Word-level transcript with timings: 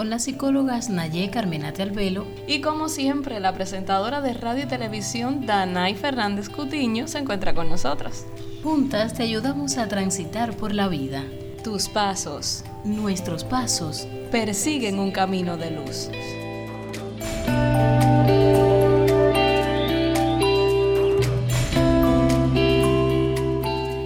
con 0.00 0.08
las 0.08 0.24
psicólogas 0.24 0.88
Naye 0.88 1.28
Carmenate 1.28 1.82
Albelo 1.82 2.26
y 2.46 2.62
como 2.62 2.88
siempre 2.88 3.38
la 3.38 3.52
presentadora 3.52 4.22
de 4.22 4.32
radio 4.32 4.64
y 4.64 4.66
televisión 4.66 5.44
Danay 5.44 5.94
Fernández 5.94 6.48
Cutiño 6.48 7.06
se 7.06 7.18
encuentra 7.18 7.52
con 7.52 7.68
nosotros. 7.68 8.24
Juntas 8.62 9.12
te 9.12 9.24
ayudamos 9.24 9.76
a 9.76 9.88
transitar 9.88 10.56
por 10.56 10.72
la 10.72 10.88
vida. 10.88 11.22
Tus 11.62 11.90
pasos, 11.90 12.64
nuestros 12.82 13.44
pasos, 13.44 14.08
persiguen 14.30 14.98
un 14.98 15.10
camino 15.10 15.58
de 15.58 15.70
luz. 15.70 16.08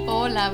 Hola, 0.09 0.51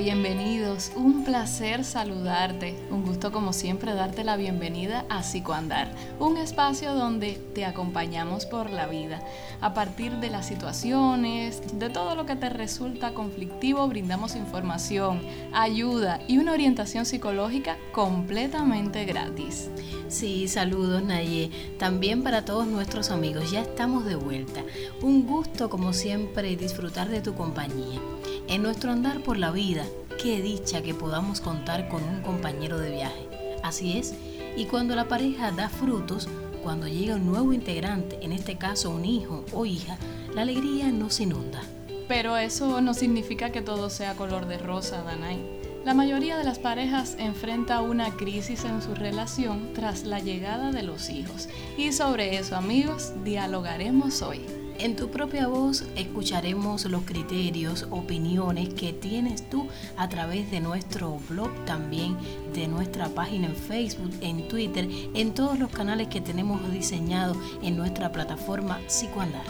Un 0.97 1.25
placer 1.25 1.85
saludarte. 1.85 2.75
Un 2.91 3.05
gusto 3.05 3.33
como 3.33 3.53
siempre 3.53 3.93
darte 3.93 4.25
la 4.25 4.37
bienvenida 4.37 5.05
a 5.11 5.23
Psicoandar, 5.23 5.93
un 6.19 6.39
espacio 6.39 6.95
donde 6.95 7.35
te 7.55 7.67
acompañamos 7.67 8.47
por 8.47 8.71
la 8.71 8.87
vida. 8.87 9.21
A 9.61 9.75
partir 9.75 10.13
de 10.17 10.31
las 10.31 10.47
situaciones, 10.47 11.79
de 11.79 11.91
todo 11.91 12.15
lo 12.15 12.25
que 12.25 12.35
te 12.35 12.49
resulta 12.49 13.13
conflictivo, 13.13 13.87
brindamos 13.89 14.37
información, 14.37 15.21
ayuda 15.53 16.21
y 16.27 16.39
una 16.39 16.53
orientación 16.53 17.05
psicológica 17.05 17.77
completamente 17.93 19.05
gratis. 19.05 19.69
Sí, 20.09 20.49
saludos 20.49 21.03
Naye. 21.03 21.51
También 21.79 22.23
para 22.23 22.47
todos 22.47 22.67
nuestros 22.67 23.11
amigos, 23.11 23.51
ya 23.51 23.61
estamos 23.61 24.07
de 24.07 24.15
vuelta. 24.15 24.63
Un 25.03 25.27
gusto 25.27 25.69
como 25.69 25.93
siempre 25.93 26.57
disfrutar 26.57 27.11
de 27.11 27.21
tu 27.21 27.35
compañía. 27.35 28.01
En 28.49 28.63
nuestro 28.63 28.91
andar 28.91 29.23
por 29.23 29.37
la 29.37 29.53
vida, 29.53 29.85
qué 30.23 30.43
dicha 30.43 30.83
que 30.83 30.93
podamos 30.93 31.41
contar 31.41 31.89
con 31.89 32.03
un 32.03 32.21
compañero 32.21 32.79
de 32.79 32.91
viaje. 32.91 33.29
Así 33.63 33.97
es, 33.97 34.15
y 34.57 34.67
cuando 34.67 34.95
la 34.95 35.09
pareja 35.09 35.51
da 35.51 35.71
frutos, 35.71 36.29
cuando 36.63 36.87
llega 36.87 37.17
un 37.17 37.27
nuevo 37.27 37.55
integrante, 37.55 38.19
en 38.21 38.33
este 38.33 38.59
caso 38.59 38.91
un 38.91 39.07
hijo 39.07 39.45
o 39.53 39.65
hija, 39.65 39.97
la 40.35 40.43
alegría 40.43 40.93
nos 40.93 41.21
inunda. 41.21 41.63
Pero 42.07 42.37
eso 42.37 42.81
no 42.83 42.93
significa 42.93 43.51
que 43.51 43.63
todo 43.63 43.89
sea 43.89 44.15
color 44.15 44.47
de 44.47 44.59
rosa, 44.59 45.03
Danay. 45.03 45.61
La 45.85 45.95
mayoría 45.95 46.37
de 46.37 46.45
las 46.45 46.59
parejas 46.59 47.17
enfrenta 47.19 47.81
una 47.81 48.15
crisis 48.17 48.65
en 48.65 48.83
su 48.83 48.95
relación 48.95 49.73
tras 49.73 50.05
la 50.05 50.19
llegada 50.19 50.71
de 50.71 50.83
los 50.83 51.09
hijos. 51.09 51.49
Y 51.79 51.93
sobre 51.93 52.37
eso, 52.37 52.57
amigos, 52.57 53.13
dialogaremos 53.25 54.21
hoy. 54.21 54.60
En 54.83 54.97
tu 54.97 55.11
propia 55.11 55.47
voz 55.47 55.85
escucharemos 55.95 56.87
los 56.87 57.03
criterios, 57.03 57.87
opiniones 57.91 58.73
que 58.73 58.95
tienes 58.95 59.47
tú 59.51 59.69
a 59.99 60.09
través 60.09 60.51
de 60.51 60.61
nuestro 60.61 61.19
blog, 61.29 61.51
también 61.67 62.17
de 62.55 62.67
nuestra 62.67 63.11
página 63.11 63.49
en 63.49 63.57
Facebook, 63.57 64.11
en 64.23 64.49
Twitter, 64.49 64.89
en 65.13 65.35
todos 65.35 65.59
los 65.59 65.71
canales 65.71 66.09
que 66.09 66.23
tenemos 66.23 66.73
diseñados 66.73 67.37
en 67.63 67.77
nuestra 67.77 68.11
plataforma 68.11 68.81
Psicoandar. 68.87 69.45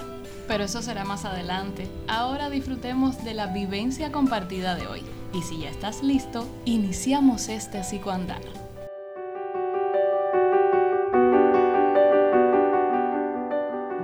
Pero 0.49 0.65
eso 0.65 0.83
será 0.83 1.05
más 1.05 1.25
adelante. 1.25 1.87
Ahora 2.09 2.51
disfrutemos 2.51 3.23
de 3.23 3.35
la 3.35 3.47
vivencia 3.47 4.11
compartida 4.11 4.75
de 4.75 4.89
hoy. 4.89 5.03
Y 5.33 5.43
si 5.43 5.61
ya 5.61 5.71
estás 5.71 6.03
listo, 6.03 6.45
iniciamos 6.65 7.49
este 7.49 7.85
Psicoandar. 7.85 8.43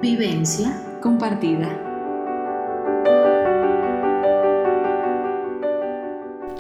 Vivencia 0.01 0.86
compartida. 1.01 1.69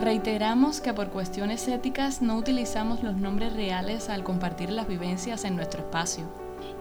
Reiteramos 0.00 0.80
que 0.80 0.92
por 0.92 1.08
cuestiones 1.08 1.66
éticas 1.68 2.22
no 2.22 2.36
utilizamos 2.36 3.02
los 3.02 3.16
nombres 3.16 3.54
reales 3.54 4.08
al 4.08 4.24
compartir 4.24 4.70
las 4.70 4.86
vivencias 4.86 5.44
en 5.44 5.56
nuestro 5.56 5.80
espacio. 5.80 6.24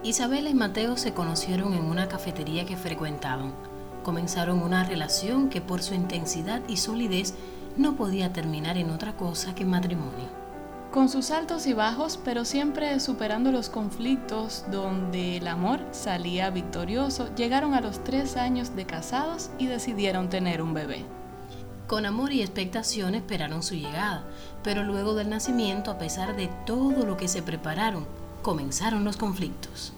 Isabela 0.03 0.49
y 0.49 0.53
Mateo 0.53 0.97
se 0.97 1.13
conocieron 1.13 1.73
en 1.73 1.85
una 1.85 2.07
cafetería 2.07 2.65
que 2.65 2.77
frecuentaban. 2.77 3.53
Comenzaron 4.03 4.61
una 4.61 4.83
relación 4.83 5.49
que 5.49 5.61
por 5.61 5.81
su 5.81 5.93
intensidad 5.93 6.61
y 6.67 6.77
solidez 6.77 7.33
no 7.77 7.95
podía 7.95 8.31
terminar 8.31 8.77
en 8.77 8.91
otra 8.91 9.17
cosa 9.17 9.55
que 9.55 9.65
matrimonio 9.65 10.44
con 10.95 11.09
sus 11.09 11.29
altos 11.29 11.67
y 11.67 11.73
bajos, 11.73 12.17
pero 12.23 12.45
siempre 12.45 13.01
superando 13.01 13.51
los 13.51 13.67
conflictos 13.67 14.63
donde 14.71 15.35
el 15.35 15.47
amor 15.49 15.81
salía 15.91 16.49
victorioso, 16.51 17.27
llegaron 17.35 17.73
a 17.73 17.81
los 17.81 18.01
tres 18.05 18.37
años 18.37 18.77
de 18.77 18.85
casados 18.85 19.49
y 19.59 19.65
decidieron 19.65 20.29
tener 20.29 20.61
un 20.61 20.73
bebé. 20.73 21.03
Con 21.87 22.05
amor 22.05 22.31
y 22.31 22.39
expectación 22.39 23.13
esperaron 23.13 23.61
su 23.61 23.75
llegada, 23.75 24.23
pero 24.63 24.85
luego 24.85 25.15
del 25.15 25.29
nacimiento, 25.29 25.91
a 25.91 25.97
pesar 25.97 26.37
de 26.37 26.49
todo 26.65 27.05
lo 27.05 27.17
que 27.17 27.27
se 27.27 27.43
prepararon, 27.43 28.07
comenzaron 28.41 29.03
los 29.03 29.17
conflictos. 29.17 29.91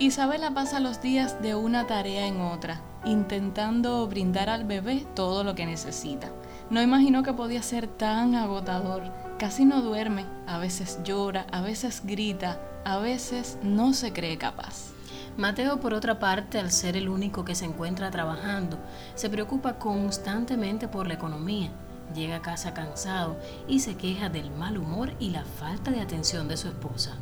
Isabela 0.00 0.52
pasa 0.52 0.80
los 0.80 1.00
días 1.00 1.40
de 1.40 1.54
una 1.54 1.86
tarea 1.86 2.26
en 2.26 2.40
otra, 2.40 2.80
intentando 3.04 4.08
brindar 4.08 4.50
al 4.50 4.64
bebé 4.64 5.06
todo 5.14 5.44
lo 5.44 5.54
que 5.54 5.66
necesita. 5.66 6.32
No 6.68 6.82
imaginó 6.82 7.22
que 7.22 7.32
podía 7.32 7.62
ser 7.62 7.86
tan 7.86 8.34
agotador 8.34 9.02
Casi 9.42 9.64
no 9.64 9.82
duerme, 9.82 10.24
a 10.46 10.58
veces 10.58 11.00
llora, 11.02 11.46
a 11.50 11.62
veces 11.62 12.02
grita, 12.04 12.60
a 12.84 12.98
veces 12.98 13.58
no 13.60 13.92
se 13.92 14.12
cree 14.12 14.38
capaz. 14.38 14.92
Mateo, 15.36 15.80
por 15.80 15.94
otra 15.94 16.20
parte, 16.20 16.60
al 16.60 16.70
ser 16.70 16.96
el 16.96 17.08
único 17.08 17.44
que 17.44 17.56
se 17.56 17.64
encuentra 17.64 18.12
trabajando, 18.12 18.78
se 19.16 19.28
preocupa 19.28 19.80
constantemente 19.80 20.86
por 20.86 21.08
la 21.08 21.14
economía. 21.14 21.72
Llega 22.14 22.36
a 22.36 22.42
casa 22.42 22.72
cansado 22.72 23.36
y 23.66 23.80
se 23.80 23.96
queja 23.96 24.28
del 24.28 24.48
mal 24.52 24.78
humor 24.78 25.12
y 25.18 25.30
la 25.30 25.44
falta 25.44 25.90
de 25.90 26.00
atención 26.00 26.46
de 26.46 26.56
su 26.56 26.68
esposa. 26.68 27.16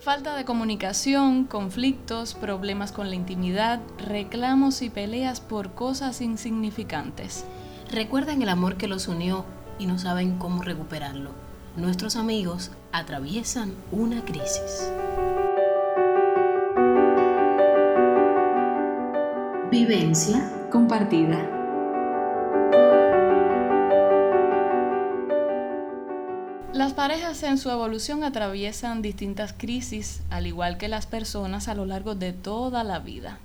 Falta 0.00 0.34
de 0.34 0.44
comunicación, 0.44 1.44
conflictos, 1.44 2.34
problemas 2.34 2.90
con 2.90 3.08
la 3.08 3.14
intimidad, 3.14 3.78
reclamos 3.98 4.82
y 4.82 4.90
peleas 4.90 5.40
por 5.40 5.74
cosas 5.74 6.20
insignificantes. 6.20 7.44
Recuerden 7.88 8.42
el 8.42 8.48
amor 8.48 8.76
que 8.76 8.88
los 8.88 9.06
unió 9.06 9.44
y 9.78 9.86
no 9.86 9.98
saben 9.98 10.38
cómo 10.38 10.62
recuperarlo. 10.62 11.30
Nuestros 11.76 12.16
amigos 12.16 12.70
atraviesan 12.92 13.74
una 13.90 14.24
crisis. 14.24 14.90
Vivencia 19.70 20.52
compartida. 20.70 21.50
Las 26.72 26.92
parejas 26.92 27.42
en 27.42 27.58
su 27.58 27.70
evolución 27.70 28.24
atraviesan 28.24 29.02
distintas 29.02 29.52
crisis, 29.52 30.22
al 30.30 30.46
igual 30.46 30.76
que 30.76 30.88
las 30.88 31.06
personas 31.06 31.68
a 31.68 31.74
lo 31.74 31.86
largo 31.86 32.14
de 32.14 32.32
toda 32.32 32.84
la 32.84 32.98
vida. 32.98 33.38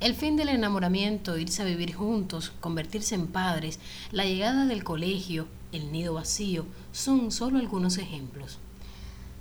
El 0.00 0.14
fin 0.14 0.36
del 0.36 0.48
enamoramiento, 0.48 1.36
irse 1.36 1.62
a 1.62 1.66
vivir 1.66 1.94
juntos, 1.94 2.52
convertirse 2.60 3.14
en 3.14 3.26
padres, 3.26 3.78
la 4.12 4.24
llegada 4.24 4.66
del 4.66 4.82
colegio, 4.82 5.46
el 5.72 5.92
nido 5.92 6.14
vacío, 6.14 6.66
son 6.92 7.30
solo 7.30 7.58
algunos 7.58 7.98
ejemplos. 7.98 8.58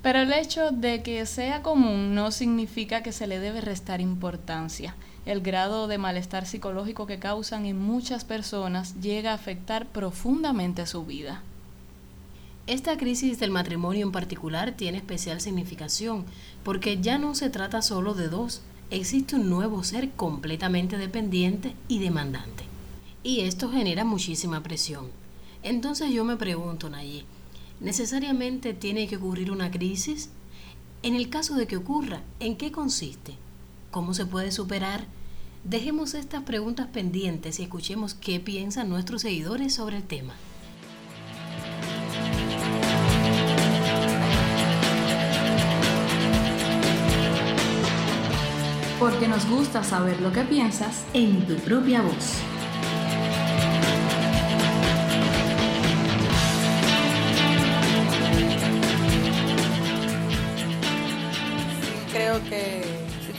Pero 0.02 0.20
el 0.20 0.32
hecho 0.32 0.72
de 0.72 1.04
que 1.04 1.26
sea 1.26 1.62
común 1.62 2.16
no 2.16 2.32
significa 2.32 3.04
que 3.04 3.12
se 3.12 3.28
le 3.28 3.40
debe 3.40 3.60
restar 3.62 4.00
importancia. 4.00 4.96
El 5.26 5.42
grado 5.42 5.88
de 5.88 5.98
malestar 5.98 6.46
psicológico 6.46 7.06
que 7.06 7.20
causan 7.20 7.66
en 7.66 7.78
muchas 7.78 8.24
personas 8.24 9.02
llega 9.02 9.32
a 9.32 9.36
afectar 9.36 9.86
profundamente 9.88 10.86
su 10.86 11.06
vida. 11.06 11.44
Esta 12.66 12.98
crisis 12.98 13.40
del 13.40 13.52
matrimonio 13.52 14.06
en 14.06 14.12
particular 14.12 14.74
tiene 14.74 15.00
especial 15.00 15.42
significación 15.42 16.24
porque 16.64 17.02
ya 17.02 17.18
no 17.18 17.36
se 17.36 17.50
trata 17.50 17.82
solo 17.82 18.14
de 18.14 18.30
dos, 18.30 18.62
existe 18.92 19.36
un 19.36 19.50
nuevo 19.50 19.84
ser 19.84 20.12
completamente 20.12 20.98
dependiente 20.98 21.76
y 21.88 22.00
demandante. 22.00 22.64
Y 23.22 23.42
esto 23.42 23.70
genera 23.70 24.06
muchísima 24.06 24.64
presión. 24.64 25.19
Entonces 25.64 26.12
yo 26.12 26.24
me 26.24 26.38
pregunto, 26.38 26.90
Nayi, 26.90 27.26
¿necesariamente 27.82 28.74
tiene 28.74 29.08
que 29.08 29.18
ocurrir 29.18 29.52
una 29.52 29.70
crisis? 29.72 30.30
En 31.04 31.16
el 31.16 31.30
caso 31.30 31.56
de 31.56 31.68
que 31.68 31.78
ocurra, 31.78 32.22
¿en 32.40 32.56
qué 32.56 32.72
consiste? 32.72 33.36
¿Cómo 33.92 34.14
se 34.14 34.26
puede 34.26 34.52
superar? 34.52 35.06
Dejemos 35.64 36.14
estas 36.14 36.44
preguntas 36.44 36.88
pendientes 36.88 37.60
y 37.60 37.64
escuchemos 37.64 38.14
qué 38.14 38.40
piensan 38.40 38.90
nuestros 38.90 39.22
seguidores 39.22 39.74
sobre 39.74 39.98
el 39.98 40.04
tema. 40.04 40.34
Porque 49.00 49.28
nos 49.28 49.50
gusta 49.50 49.84
saber 49.84 50.22
lo 50.22 50.32
que 50.32 50.42
piensas 50.42 51.04
en 51.14 51.46
tu 51.48 51.56
propia 51.56 52.02
voz. 52.02 52.59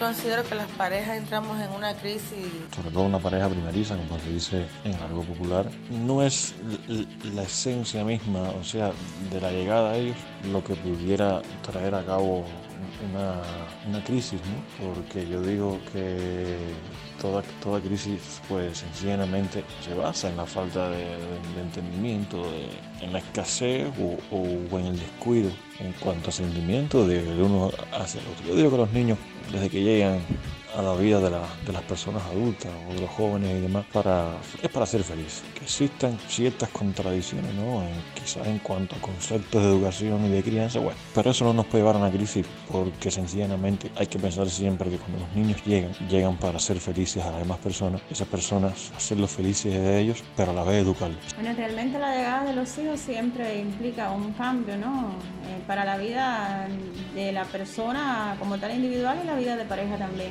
Considero 0.01 0.43
que 0.45 0.55
las 0.55 0.69
parejas 0.71 1.19
entramos 1.19 1.61
en 1.61 1.71
una 1.73 1.95
crisis. 1.95 2.49
Sobre 2.75 2.91
todo 2.91 3.05
una 3.05 3.19
pareja 3.19 3.49
primeriza, 3.49 3.97
como 3.97 4.19
se 4.19 4.31
dice 4.31 4.67
en 4.85 4.95
algo 4.95 5.23
popular, 5.23 5.71
no 5.91 6.23
es 6.23 6.55
la 7.35 7.43
esencia 7.43 8.03
misma, 8.03 8.51
o 8.59 8.65
sea, 8.65 8.93
de 9.31 9.41
la 9.41 9.53
llegada 9.53 9.93
a 9.93 9.97
ellos, 9.97 10.17
lo 10.51 10.65
que 10.65 10.75
pudiera 10.75 11.43
traer 11.63 11.95
a 11.95 12.05
cabo 12.05 12.45
una, 13.11 13.43
una 13.87 14.03
crisis, 14.03 14.41
¿no? 14.41 14.95
Porque 14.95 15.29
yo 15.29 15.43
digo 15.43 15.79
que 15.93 16.57
toda, 17.21 17.43
toda 17.63 17.81
crisis 17.81 18.41
pues 18.49 18.79
sencillamente 18.79 19.65
se 19.85 19.95
basa 19.95 20.29
en 20.29 20.37
la 20.37 20.47
falta 20.47 20.91
de, 20.91 21.05
entendimiento, 21.61 22.43
en 23.01 23.13
la 23.13 23.19
escasez 23.19 23.89
o, 24.31 24.79
en 24.79 24.87
el 24.87 24.99
descuido 24.99 25.51
en 25.79 25.93
cuanto 25.95 26.31
a 26.31 26.33
sentimiento 26.33 27.07
de 27.07 27.43
uno 27.43 27.71
hacia 27.93 28.21
el 28.21 28.27
otro. 28.29 28.47
Yo 28.49 28.57
digo 28.57 28.71
que 28.71 28.77
los 28.77 28.93
niños 28.93 29.19
desde 29.53 29.69
que 29.69 29.83
llegan 29.83 30.21
a 30.77 30.83
la 30.83 30.95
vida 30.95 31.21
de, 31.21 31.31
las 31.31 31.83
personas 31.83 32.23
adultas 32.25 32.71
o 32.89 32.95
de 32.95 33.01
los 33.01 33.11
jóvenes 33.11 33.51
y 33.51 33.61
demás 33.61 33.85
para, 33.93 34.37
es 34.63 34.69
para 34.69 34.87
ser 34.87 35.03
feliz. 35.03 35.43
Que 35.55 35.65
existan 35.65 36.19
ciertas 36.29 36.69
contradicciones, 36.71 37.53
¿no? 37.55 37.83
quizás 38.15 38.47
en 38.47 38.59
cuanto 38.59 38.97
a 38.97 39.01
conceptos 39.01 39.63
de 39.63 39.69
educación 39.69 40.25
y 40.27 40.29
de 40.31 40.43
crianza, 40.43 40.79
bueno, 40.79 40.99
pero 41.15 41.31
eso 41.31 41.45
no 41.45 41.53
nos 41.53 41.67
puede 41.67 41.83
llevar 41.83 41.97
a 41.97 41.99
una 41.99 42.11
crisis 42.11 42.47
porque 42.71 43.11
sencillamente 43.11 43.91
hay 43.97 44.07
que 44.07 44.19
pensar 44.19 44.49
siempre 44.49 44.91
que 44.91 44.97
cuando 44.99 45.19
los 45.21 45.35
niños 45.35 45.63
llegan, 45.65 45.93
llegan 46.09 46.37
para 46.37 46.59
ser 46.59 46.79
felices 46.81 47.23
a 47.25 47.31
las 47.31 47.41
demás 47.41 47.59
personas, 47.59 48.01
esas 48.11 48.29
personas 48.29 48.93
hacerlos 48.97 49.31
felices 49.31 49.73
de 49.73 50.01
ellos, 50.01 50.23
pero 50.37 50.53
a 50.53 50.55
la 50.55 50.65
vez 50.65 50.83
educarlos. 50.83 51.19
Bueno, 51.35 51.55
realmente 51.57 51.99
la 51.99 52.15
llegada 52.15 52.45
de 52.45 52.55
los 52.55 52.79
hijos 52.79 53.01
siempre 53.01 53.59
implica 53.59 54.11
un 54.11 54.33
cambio, 54.33 54.77
¿no? 54.77 55.11
Eh, 55.47 55.63
para 55.67 55.85
la 55.85 55.97
vida 55.97 56.69
de 57.15 57.33
la 57.33 57.45
persona 57.45 58.37
como 58.39 58.59
tal 58.59 58.75
individual 58.75 59.19
y 59.23 59.27
la 59.27 59.35
vida 59.35 59.57
de 59.57 59.65
pareja 59.65 59.97
también. 59.97 60.31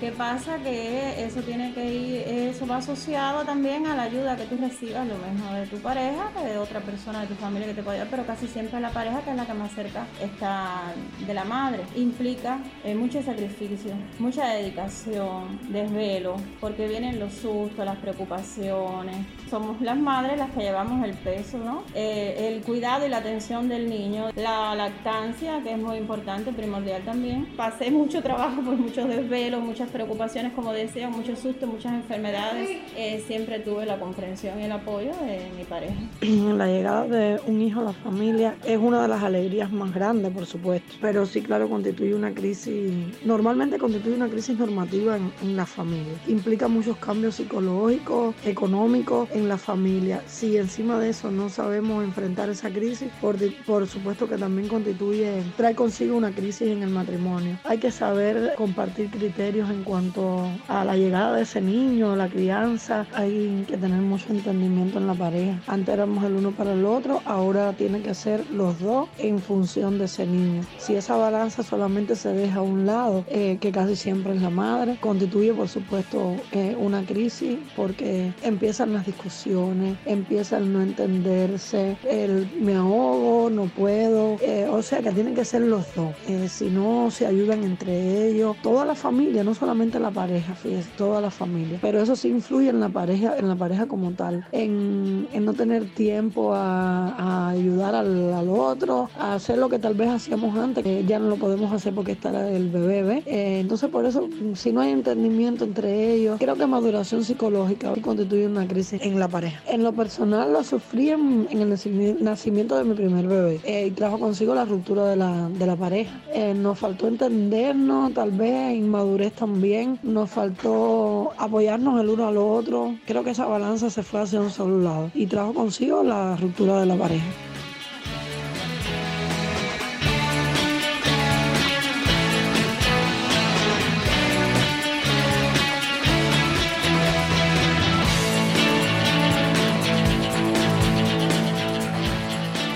¿Qué 0.00 0.10
pasa? 0.10 0.58
Que 0.58 1.24
eso 1.24 1.40
tiene 1.42 1.72
que 1.72 1.94
ir, 1.94 2.20
eso 2.26 2.66
va 2.66 2.78
asociado 2.78 3.44
también 3.44 3.86
a 3.86 3.94
la 3.94 4.02
ayuda 4.02 4.36
que 4.36 4.44
tú 4.44 4.56
recibas, 4.56 5.06
lo 5.06 5.14
mismo 5.14 5.52
de 5.54 5.66
tu 5.66 5.78
pareja 5.78 6.30
que 6.36 6.50
de 6.50 6.58
otra 6.58 6.80
persona 6.80 7.20
de 7.20 7.28
tu 7.28 7.34
familia 7.34 7.68
que 7.68 7.74
te 7.74 7.82
puede 7.82 7.98
ayudar, 7.98 8.10
pero 8.10 8.26
casi 8.26 8.46
siempre 8.48 8.80
la 8.80 8.90
pareja 8.90 9.22
que 9.22 9.30
es 9.30 9.36
la 9.36 9.46
que 9.46 9.54
más 9.54 9.72
cerca 9.72 10.06
está 10.20 10.92
de 11.24 11.32
la 11.32 11.44
madre. 11.44 11.84
Implica 11.94 12.58
eh, 12.82 12.94
mucho 12.94 13.22
sacrificio, 13.22 13.92
mucha 14.18 14.48
dedicación, 14.48 15.60
desvelo, 15.68 16.36
porque 16.60 16.88
vienen 16.88 17.20
los 17.20 17.32
sustos, 17.32 17.84
las 17.84 17.96
preocupaciones. 17.96 19.16
Somos 19.48 19.80
las 19.80 19.96
madres 19.96 20.38
las 20.38 20.50
que 20.50 20.60
llevamos 20.60 21.04
el 21.04 21.14
peso, 21.14 21.58
¿no? 21.58 21.84
Eh, 21.94 22.50
el 22.52 22.62
cuidado 22.62 23.06
y 23.06 23.08
la 23.08 23.18
atención 23.18 23.68
del 23.68 23.88
niño, 23.88 24.30
la 24.34 24.74
lactancia, 24.74 25.62
que 25.62 25.72
es 25.72 25.78
muy 25.78 25.96
importante, 25.98 26.52
primordial 26.52 27.02
también. 27.04 27.46
Pasé 27.56 27.90
mucho 27.90 28.22
trabajo 28.22 28.60
por 28.60 28.76
muchos 28.76 29.08
desvelos, 29.08 29.62
muchas 29.62 29.83
preocupaciones, 29.90 30.52
como 30.52 30.72
decía, 30.72 31.08
muchos 31.08 31.38
sustos, 31.38 31.68
muchas 31.68 31.94
enfermedades, 31.94 32.68
eh, 32.96 33.22
siempre 33.26 33.58
tuve 33.60 33.86
la 33.86 33.98
comprensión 33.98 34.60
y 34.60 34.64
el 34.64 34.72
apoyo 34.72 35.10
de 35.16 35.50
mi 35.56 35.64
pareja. 35.64 35.94
La 36.54 36.66
llegada 36.66 37.06
de 37.06 37.40
un 37.46 37.60
hijo 37.60 37.80
a 37.80 37.84
la 37.84 37.92
familia 37.92 38.54
es 38.64 38.78
una 38.78 39.02
de 39.02 39.08
las 39.08 39.22
alegrías 39.22 39.72
más 39.72 39.92
grandes, 39.92 40.32
por 40.32 40.46
supuesto, 40.46 40.94
pero 41.00 41.26
sí, 41.26 41.42
claro, 41.42 41.68
constituye 41.68 42.14
una 42.14 42.32
crisis, 42.32 42.92
normalmente 43.24 43.78
constituye 43.78 44.14
una 44.14 44.28
crisis 44.28 44.58
normativa 44.58 45.16
en, 45.16 45.32
en 45.42 45.56
la 45.56 45.66
familia. 45.66 46.14
Implica 46.28 46.68
muchos 46.68 46.96
cambios 46.98 47.36
psicológicos, 47.36 48.34
económicos 48.44 49.28
en 49.32 49.48
la 49.48 49.58
familia. 49.58 50.22
Si 50.26 50.56
encima 50.56 50.98
de 50.98 51.10
eso 51.10 51.30
no 51.30 51.48
sabemos 51.48 52.04
enfrentar 52.04 52.48
esa 52.48 52.70
crisis, 52.70 53.08
por, 53.20 53.36
por 53.64 53.86
supuesto 53.86 54.28
que 54.28 54.36
también 54.36 54.68
constituye, 54.68 55.42
trae 55.56 55.74
consigo 55.74 56.16
una 56.16 56.30
crisis 56.30 56.68
en 56.68 56.82
el 56.82 56.90
matrimonio. 56.90 57.58
Hay 57.64 57.78
que 57.78 57.90
saber 57.90 58.54
compartir 58.56 59.10
criterios 59.10 59.70
en 59.74 59.84
cuanto 59.84 60.48
a 60.68 60.84
la 60.84 60.96
llegada 60.96 61.36
de 61.36 61.42
ese 61.42 61.60
niño, 61.60 62.16
la 62.16 62.28
crianza. 62.28 63.06
Hay 63.14 63.64
que 63.68 63.76
tener 63.76 64.00
mucho 64.00 64.26
entendimiento 64.30 64.98
en 64.98 65.06
la 65.06 65.14
pareja. 65.14 65.60
Antes 65.66 65.94
éramos 65.94 66.24
el 66.24 66.34
uno 66.34 66.52
para 66.52 66.72
el 66.72 66.84
otro, 66.84 67.20
ahora 67.24 67.72
tiene 67.72 68.00
que 68.00 68.14
ser 68.14 68.48
los 68.50 68.78
dos 68.80 69.08
en 69.18 69.40
función 69.40 69.98
de 69.98 70.04
ese 70.04 70.26
niño. 70.26 70.62
Si 70.78 70.94
esa 70.94 71.16
balanza 71.16 71.62
solamente 71.62 72.14
se 72.16 72.30
deja 72.32 72.60
a 72.60 72.62
un 72.62 72.86
lado, 72.86 73.24
eh, 73.28 73.58
que 73.60 73.72
casi 73.72 73.96
siempre 73.96 74.34
es 74.34 74.42
la 74.42 74.50
madre, 74.50 74.96
constituye 75.00 75.52
por 75.52 75.68
supuesto 75.68 76.36
eh, 76.52 76.76
una 76.78 77.02
crisis 77.04 77.58
porque 77.76 78.32
empiezan 78.42 78.92
las 78.92 79.06
discusiones, 79.06 79.96
empieza 80.06 80.58
el 80.58 80.72
no 80.72 80.82
entenderse, 80.82 81.96
el 82.08 82.48
me 82.60 82.74
ahogo, 82.74 83.50
no 83.50 83.64
puedo. 83.64 84.36
Eh, 84.40 84.68
o 84.70 84.82
sea 84.82 85.02
que 85.02 85.10
tienen 85.10 85.34
que 85.34 85.44
ser 85.44 85.62
los 85.62 85.94
dos. 85.94 86.14
si 86.48 86.70
no 86.70 87.10
se 87.10 87.26
ayudan 87.26 87.64
entre 87.64 88.28
ellos, 88.28 88.56
toda 88.62 88.84
la 88.84 88.94
familia, 88.94 89.42
no 89.42 89.54
solamente 89.54 89.63
la 89.66 90.10
pareja, 90.10 90.54
fíjese, 90.54 90.88
toda 90.96 91.20
la 91.20 91.30
familia. 91.30 91.78
Pero 91.80 92.00
eso 92.00 92.16
sí 92.16 92.28
influye 92.28 92.68
en 92.70 92.80
la 92.80 92.88
pareja, 92.88 93.36
en 93.38 93.48
la 93.48 93.56
pareja 93.56 93.86
como 93.86 94.12
tal, 94.12 94.44
en, 94.52 95.28
en 95.32 95.44
no 95.44 95.54
tener 95.54 95.84
tiempo 95.94 96.54
a, 96.54 97.08
a 97.10 97.48
ayudar 97.50 97.94
al, 97.94 98.32
al, 98.32 98.48
otro, 98.48 99.08
a 99.18 99.34
hacer 99.34 99.58
lo 99.58 99.68
que 99.68 99.78
tal 99.78 99.94
vez 99.94 100.08
hacíamos 100.08 100.56
antes, 100.56 100.84
que 100.84 101.04
ya 101.04 101.18
no 101.18 101.28
lo 101.28 101.36
podemos 101.36 101.72
hacer 101.72 101.94
porque 101.94 102.12
está 102.12 102.48
el 102.48 102.68
bebé. 102.68 103.22
Eh, 103.26 103.60
entonces 103.60 103.88
por 103.90 104.04
eso, 104.04 104.28
si 104.54 104.72
no 104.72 104.80
hay 104.80 104.92
entendimiento 104.92 105.64
entre 105.64 106.12
ellos, 106.14 106.38
creo 106.38 106.56
que 106.56 106.66
maduración 106.66 107.24
psicológica 107.24 107.92
constituye 108.02 108.46
una 108.46 108.66
crisis 108.66 109.00
en 109.02 109.18
la 109.18 109.28
pareja. 109.28 109.60
En 109.66 109.82
lo 109.82 109.92
personal 109.92 110.52
lo 110.52 110.62
sufrí 110.62 111.10
en, 111.10 111.46
en 111.50 111.60
el 111.60 112.22
nacimiento 112.22 112.76
de 112.76 112.84
mi 112.84 112.94
primer 112.94 113.26
bebé 113.26 113.60
eh, 113.64 113.86
y 113.86 113.90
trajo 113.90 114.18
consigo 114.18 114.54
la 114.54 114.64
ruptura 114.64 115.06
de 115.06 115.16
la, 115.16 115.48
de 115.48 115.66
la 115.66 115.76
pareja. 115.76 116.20
Eh, 116.32 116.54
nos 116.54 116.78
faltó 116.78 117.08
entendernos, 117.08 118.12
tal 118.14 118.30
vez 118.30 118.76
inmadurez 118.76 119.32
también 119.32 119.53
también 119.54 120.00
nos 120.02 120.30
faltó 120.30 121.32
apoyarnos 121.38 122.00
el 122.00 122.08
uno 122.08 122.26
al 122.26 122.36
otro. 122.38 122.96
Creo 123.06 123.22
que 123.22 123.30
esa 123.30 123.46
balanza 123.46 123.88
se 123.88 124.02
fue 124.02 124.20
hacia 124.20 124.40
un 124.40 124.50
solo 124.50 124.80
lado 124.80 125.12
y 125.14 125.26
trajo 125.26 125.54
consigo 125.54 126.02
la 126.02 126.34
ruptura 126.34 126.80
de 126.80 126.86
la 126.86 126.96
pareja. 126.96 127.24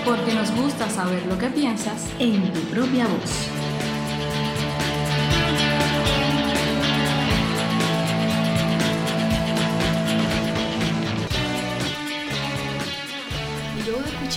Porque 0.05 0.33
nos 0.33 0.55
gusta 0.55 0.89
saber 0.89 1.25
lo 1.25 1.37
que 1.37 1.47
piensas 1.47 2.07
en 2.19 2.53
tu 2.53 2.61
propia 2.69 3.05
voz. 3.05 3.58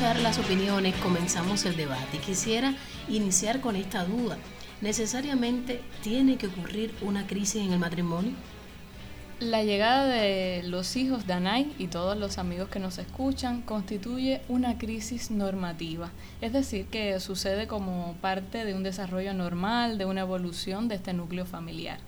Las 0.00 0.38
opiniones, 0.38 0.94
comenzamos 1.02 1.66
el 1.66 1.76
debate. 1.76 2.16
Quisiera 2.16 2.74
iniciar 3.10 3.60
con 3.60 3.76
esta 3.76 4.06
duda. 4.06 4.38
¿Necesariamente 4.80 5.82
tiene 6.02 6.38
que 6.38 6.46
ocurrir 6.46 6.94
una 7.02 7.26
crisis 7.26 7.62
en 7.62 7.74
el 7.74 7.78
matrimonio? 7.78 8.32
La 9.38 9.62
llegada 9.62 10.06
de 10.06 10.62
los 10.64 10.96
hijos 10.96 11.26
de 11.26 11.34
Anay 11.34 11.74
y 11.78 11.88
todos 11.88 12.16
los 12.16 12.38
amigos 12.38 12.70
que 12.70 12.78
nos 12.78 12.96
escuchan 12.96 13.60
constituye 13.60 14.40
una 14.48 14.78
crisis 14.78 15.30
normativa, 15.30 16.10
es 16.40 16.54
decir, 16.54 16.86
que 16.86 17.20
sucede 17.20 17.66
como 17.66 18.14
parte 18.22 18.64
de 18.64 18.74
un 18.74 18.82
desarrollo 18.82 19.34
normal, 19.34 19.98
de 19.98 20.06
una 20.06 20.22
evolución 20.22 20.88
de 20.88 20.94
este 20.94 21.12
núcleo 21.12 21.44
familiar. 21.44 21.98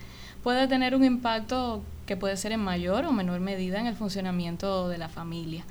Puede 0.43 0.69
tener 0.69 0.95
un 0.95 1.05
impacto 1.05 1.83
que 2.07 2.17
puede 2.17 2.37
ser 2.37 2.53
en 2.53 2.61
mayor 2.61 3.05
o 3.07 3.13
menor 3.13 3.41
medida 3.41 3.81
en 3.81 3.87
el 3.87 3.95
funcionamiento 3.95 4.89
de 4.89 4.99
la 4.99 5.09
familia, 5.09 5.65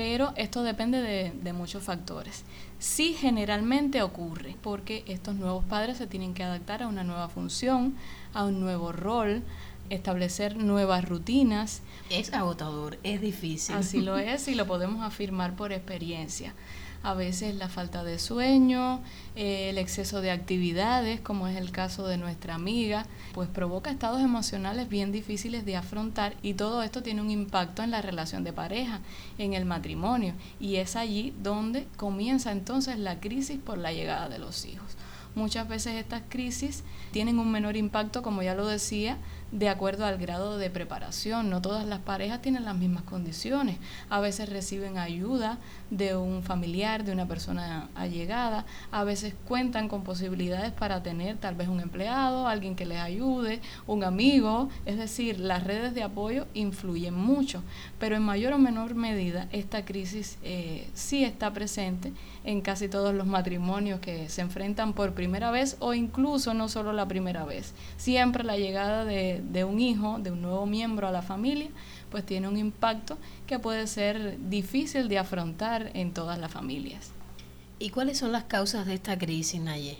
pero 0.00 0.32
esto 0.36 0.62
depende 0.62 1.02
de, 1.02 1.52
muchos 1.52 1.82
factores. 1.82 2.44
Sí 2.78 3.12
generalmente 3.12 4.00
ocurre, 4.00 4.56
porque 4.62 5.04
estos 5.06 5.34
nuevos 5.34 5.62
padres 5.66 5.98
se 5.98 6.06
tienen 6.06 6.32
que 6.32 6.42
adaptar 6.42 6.82
a 6.82 6.88
una 6.88 7.04
nueva 7.04 7.28
función, 7.28 7.96
a 8.32 8.44
un 8.44 8.60
nuevo 8.60 8.92
rol, 8.92 9.42
establecer 9.90 10.56
nuevas 10.56 11.06
rutinas. 11.06 11.82
Es 12.08 12.32
agotador, 12.32 12.96
es 13.02 13.20
difícil. 13.20 13.74
Así 13.74 14.00
lo 14.00 14.16
es 14.18 14.48
y 14.48 14.54
lo 14.54 14.66
podemos 14.66 15.04
afirmar 15.04 15.54
por 15.54 15.70
experiencia 15.70 16.54
a 17.02 17.14
veces 17.14 17.54
la 17.54 17.68
falta 17.68 18.04
de 18.04 18.18
sueño, 18.18 19.00
eh, 19.34 19.70
el 19.70 19.78
exceso 19.78 20.20
de 20.20 20.30
actividades, 20.30 21.20
como 21.20 21.48
es 21.48 21.56
el 21.56 21.70
caso 21.72 22.06
de 22.06 22.18
nuestra 22.18 22.54
amiga, 22.54 23.06
pues 23.32 23.48
provoca 23.48 23.90
estados 23.90 24.20
emocionales 24.20 24.88
bien 24.88 25.12
difíciles 25.12 25.64
de 25.64 25.76
afrontar 25.76 26.36
y 26.42 26.54
todo 26.54 26.82
esto 26.82 27.02
tiene 27.02 27.22
un 27.22 27.30
impacto 27.30 27.82
en 27.82 27.90
la 27.90 28.02
relación 28.02 28.44
de 28.44 28.52
pareja, 28.52 29.00
en 29.38 29.54
el 29.54 29.64
matrimonio, 29.64 30.34
y 30.58 30.76
es 30.76 30.96
allí 30.96 31.34
donde 31.42 31.86
comienza 31.96 32.52
entonces 32.52 32.98
la 32.98 33.20
crisis 33.20 33.58
por 33.58 33.78
la 33.78 33.92
llegada 33.92 34.28
de 34.28 34.38
los 34.38 34.66
hijos. 34.66 34.96
Muchas 35.34 35.68
veces 35.68 35.94
estas 35.94 36.22
crisis 36.28 36.82
tienen 37.12 37.38
un 37.38 37.52
menor 37.52 37.76
impacto, 37.76 38.22
como 38.22 38.42
ya 38.42 38.54
lo 38.54 38.66
decía, 38.66 39.16
de 39.52 39.68
acuerdo 39.68 40.06
al 40.06 40.18
grado 40.18 40.58
de 40.58 40.70
preparación. 40.70 41.50
No 41.50 41.60
todas 41.60 41.86
las 41.86 42.00
parejas 42.00 42.40
tienen 42.42 42.64
las 42.64 42.76
mismas 42.76 43.02
condiciones. 43.02 43.78
A 44.08 44.20
veces 44.20 44.48
reciben 44.48 44.98
ayuda 44.98 45.58
de 45.90 46.16
un 46.16 46.42
familiar, 46.42 47.04
de 47.04 47.12
una 47.12 47.26
persona 47.26 47.88
allegada. 47.94 48.64
A 48.90 49.04
veces 49.04 49.34
cuentan 49.46 49.88
con 49.88 50.04
posibilidades 50.04 50.72
para 50.72 51.02
tener 51.02 51.36
tal 51.38 51.54
vez 51.54 51.68
un 51.68 51.80
empleado, 51.80 52.46
alguien 52.46 52.76
que 52.76 52.86
les 52.86 52.98
ayude, 52.98 53.60
un 53.86 54.04
amigo. 54.04 54.68
Es 54.86 54.98
decir, 54.98 55.40
las 55.40 55.64
redes 55.64 55.94
de 55.94 56.02
apoyo 56.02 56.46
influyen 56.54 57.14
mucho. 57.14 57.62
Pero 57.98 58.16
en 58.16 58.22
mayor 58.22 58.52
o 58.52 58.58
menor 58.58 58.94
medida 58.94 59.48
esta 59.52 59.84
crisis 59.84 60.38
eh, 60.42 60.88
sí 60.94 61.24
está 61.24 61.52
presente 61.52 62.12
en 62.44 62.60
casi 62.60 62.88
todos 62.88 63.14
los 63.14 63.26
matrimonios 63.26 64.00
que 64.00 64.28
se 64.28 64.40
enfrentan 64.40 64.92
por 64.92 65.12
primera 65.14 65.50
vez 65.50 65.76
o 65.80 65.94
incluso 65.94 66.54
no 66.54 66.68
solo 66.68 66.92
la 66.92 67.08
primera 67.08 67.44
vez. 67.44 67.74
Siempre 67.96 68.44
la 68.44 68.56
llegada 68.56 69.04
de, 69.40 69.52
de 69.52 69.64
un 69.64 69.80
hijo, 69.80 70.18
de 70.18 70.30
un 70.30 70.42
nuevo 70.42 70.66
miembro 70.66 71.08
a 71.08 71.12
la 71.12 71.22
familia, 71.22 71.68
pues 72.10 72.24
tiene 72.24 72.48
un 72.48 72.56
impacto 72.56 73.18
que 73.46 73.58
puede 73.58 73.86
ser 73.86 74.38
difícil 74.48 75.08
de 75.08 75.18
afrontar 75.18 75.90
en 75.94 76.12
todas 76.12 76.38
las 76.38 76.50
familias. 76.50 77.10
¿Y 77.78 77.90
cuáles 77.90 78.18
son 78.18 78.32
las 78.32 78.44
causas 78.44 78.86
de 78.86 78.94
esta 78.94 79.18
crisis, 79.18 79.60
Naye? 79.60 79.98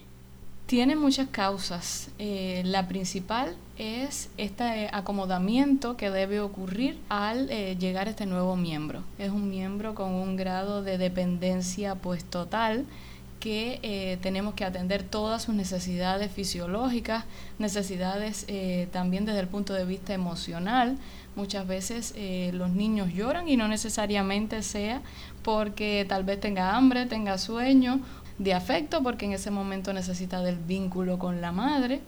Tiene 0.66 0.94
muchas 0.94 1.28
causas. 1.30 2.11
Eh, 2.18 2.62
la 2.64 2.87
principal 2.87 3.56
es 3.76 4.28
este 4.37 4.88
acomodamiento 4.92 5.97
que 5.97 6.11
debe 6.11 6.40
ocurrir 6.40 6.99
al 7.09 7.50
eh, 7.50 7.76
llegar 7.76 8.06
este 8.06 8.26
nuevo 8.26 8.54
miembro. 8.54 9.02
Es 9.18 9.30
un 9.30 9.49
miembro 9.50 9.94
con 9.94 10.12
un 10.12 10.37
grado 10.37 10.82
de 10.82 10.99
dependencia 10.99 11.97
pues 11.97 12.23
total 12.25 12.85
que 13.40 13.80
eh, 13.82 14.18
tenemos 14.20 14.54
que 14.54 14.64
atender 14.64 15.02
todas 15.02 15.42
sus 15.42 15.54
necesidades 15.54 16.30
fisiológicas, 16.30 17.25
necesidades 17.59 18.47
también 18.92 19.25
desde 19.25 19.40
el 19.40 19.49
punto 19.49 19.75
de 19.75 19.85
vista 19.85 20.14
emocional. 20.14 20.99
Muchas 21.35 21.66
veces 21.66 22.14
los 22.52 22.70
niños 22.70 23.12
lloran 23.12 23.49
y 23.49 23.56
no 23.56 23.66
necesariamente 23.66 24.62
sea 24.62 25.00
porque 25.42 26.04
tal 26.09 26.25
vez 26.25 26.38
tenga 26.40 26.76
hambre, 26.76 27.06
tenga 27.06 27.38
sueño 27.38 28.00
de 28.38 28.54
afecto 28.54 29.02
porque 29.02 29.26
en 29.26 29.32
ese 29.32 29.50
momento 29.50 29.92
necesita 29.92 30.42
del 30.42 30.56
vínculo 30.56 31.18
con 31.18 31.40
la 31.40 31.52
madre 31.52 32.00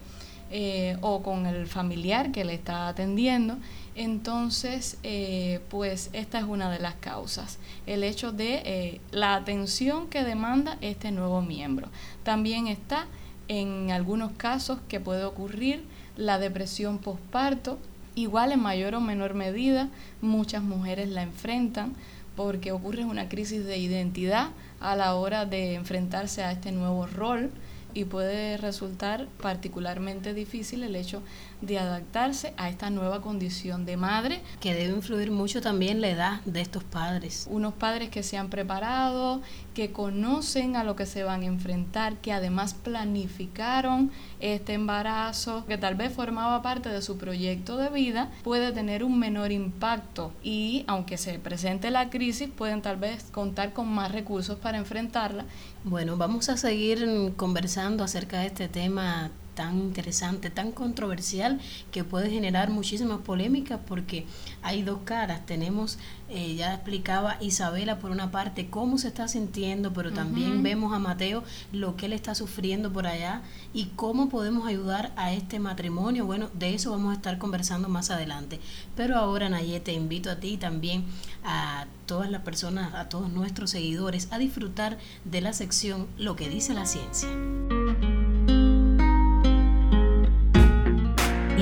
eh, 0.54 0.98
o 1.00 1.22
con 1.22 1.46
el 1.46 1.66
familiar 1.66 2.30
que 2.30 2.44
le 2.44 2.52
está 2.52 2.88
atendiendo. 2.88 3.56
Entonces, 3.94 4.98
eh, 5.02 5.60
pues 5.70 6.10
esta 6.12 6.38
es 6.38 6.44
una 6.44 6.70
de 6.70 6.78
las 6.78 6.92
causas, 6.96 7.58
el 7.86 8.04
hecho 8.04 8.32
de 8.32 8.62
eh, 8.66 9.00
la 9.12 9.34
atención 9.34 10.08
que 10.08 10.24
demanda 10.24 10.76
este 10.82 11.10
nuevo 11.10 11.40
miembro. 11.40 11.88
También 12.22 12.66
está 12.66 13.06
en 13.48 13.92
algunos 13.92 14.32
casos 14.32 14.78
que 14.88 15.00
puede 15.00 15.24
ocurrir 15.24 15.84
la 16.18 16.38
depresión 16.38 16.98
postparto, 16.98 17.78
igual 18.14 18.52
en 18.52 18.60
mayor 18.60 18.94
o 18.94 19.00
menor 19.00 19.32
medida 19.32 19.88
muchas 20.20 20.62
mujeres 20.62 21.08
la 21.08 21.22
enfrentan 21.22 21.94
porque 22.36 22.72
ocurre 22.72 23.06
una 23.06 23.30
crisis 23.30 23.64
de 23.64 23.78
identidad 23.78 24.50
a 24.80 24.96
la 24.96 25.14
hora 25.14 25.46
de 25.46 25.76
enfrentarse 25.76 26.42
a 26.42 26.52
este 26.52 26.72
nuevo 26.72 27.06
rol 27.06 27.50
y 27.94 28.04
puede 28.04 28.56
resultar 28.56 29.28
particularmente 29.40 30.34
difícil 30.34 30.82
el 30.82 30.96
hecho 30.96 31.22
de 31.62 31.78
adaptarse 31.78 32.52
a 32.58 32.68
esta 32.68 32.90
nueva 32.90 33.22
condición 33.22 33.86
de 33.86 33.96
madre. 33.96 34.42
Que 34.60 34.74
debe 34.74 34.94
influir 34.94 35.30
mucho 35.30 35.62
también 35.62 36.00
la 36.00 36.08
edad 36.08 36.40
de 36.44 36.60
estos 36.60 36.84
padres. 36.84 37.46
Unos 37.50 37.72
padres 37.72 38.10
que 38.10 38.22
se 38.22 38.36
han 38.36 38.50
preparado, 38.50 39.40
que 39.74 39.92
conocen 39.92 40.76
a 40.76 40.84
lo 40.84 40.96
que 40.96 41.06
se 41.06 41.22
van 41.22 41.42
a 41.42 41.46
enfrentar, 41.46 42.16
que 42.16 42.32
además 42.32 42.74
planificaron 42.74 44.10
este 44.40 44.74
embarazo, 44.74 45.64
que 45.66 45.78
tal 45.78 45.94
vez 45.94 46.12
formaba 46.12 46.62
parte 46.62 46.90
de 46.90 47.00
su 47.00 47.16
proyecto 47.16 47.76
de 47.76 47.88
vida, 47.88 48.30
puede 48.42 48.72
tener 48.72 49.04
un 49.04 49.18
menor 49.18 49.52
impacto 49.52 50.32
y 50.42 50.84
aunque 50.86 51.16
se 51.16 51.38
presente 51.38 51.90
la 51.90 52.10
crisis, 52.10 52.50
pueden 52.50 52.82
tal 52.82 52.96
vez 52.96 53.24
contar 53.30 53.72
con 53.72 53.88
más 53.88 54.12
recursos 54.12 54.58
para 54.58 54.78
enfrentarla. 54.78 55.44
Bueno, 55.84 56.16
vamos 56.16 56.48
a 56.48 56.56
seguir 56.56 57.32
conversando 57.36 58.04
acerca 58.04 58.40
de 58.40 58.46
este 58.46 58.68
tema 58.68 59.30
tan 59.54 59.78
interesante, 59.78 60.50
tan 60.50 60.72
controversial, 60.72 61.60
que 61.90 62.04
puede 62.04 62.30
generar 62.30 62.70
muchísimas 62.70 63.20
polémicas 63.20 63.80
porque 63.86 64.26
hay 64.62 64.82
dos 64.82 65.00
caras. 65.04 65.44
Tenemos, 65.46 65.98
eh, 66.28 66.54
ya 66.54 66.74
explicaba 66.74 67.36
Isabela 67.40 67.98
por 67.98 68.10
una 68.10 68.30
parte 68.30 68.68
cómo 68.68 68.98
se 68.98 69.08
está 69.08 69.28
sintiendo, 69.28 69.92
pero 69.92 70.12
también 70.12 70.62
vemos 70.62 70.94
a 70.94 70.98
Mateo 70.98 71.44
lo 71.72 71.96
que 71.96 72.06
él 72.06 72.12
está 72.12 72.34
sufriendo 72.34 72.92
por 72.92 73.06
allá 73.06 73.42
y 73.74 73.86
cómo 73.96 74.28
podemos 74.28 74.66
ayudar 74.66 75.12
a 75.16 75.32
este 75.32 75.58
matrimonio. 75.58 76.26
Bueno, 76.26 76.48
de 76.54 76.74
eso 76.74 76.90
vamos 76.90 77.12
a 77.12 77.16
estar 77.16 77.38
conversando 77.38 77.88
más 77.88 78.10
adelante. 78.10 78.60
Pero 78.96 79.16
ahora, 79.16 79.48
Nayete, 79.48 79.82
te 79.82 79.92
invito 79.92 80.30
a 80.30 80.36
ti 80.36 80.56
también 80.56 81.04
a 81.44 81.86
todas 82.06 82.30
las 82.30 82.42
personas, 82.42 82.94
a 82.94 83.08
todos 83.08 83.30
nuestros 83.30 83.70
seguidores, 83.70 84.28
a 84.30 84.38
disfrutar 84.38 84.98
de 85.24 85.40
la 85.40 85.52
sección 85.52 86.06
Lo 86.18 86.36
que 86.36 86.48
dice 86.48 86.74
la 86.74 86.86
ciencia. 86.86 87.28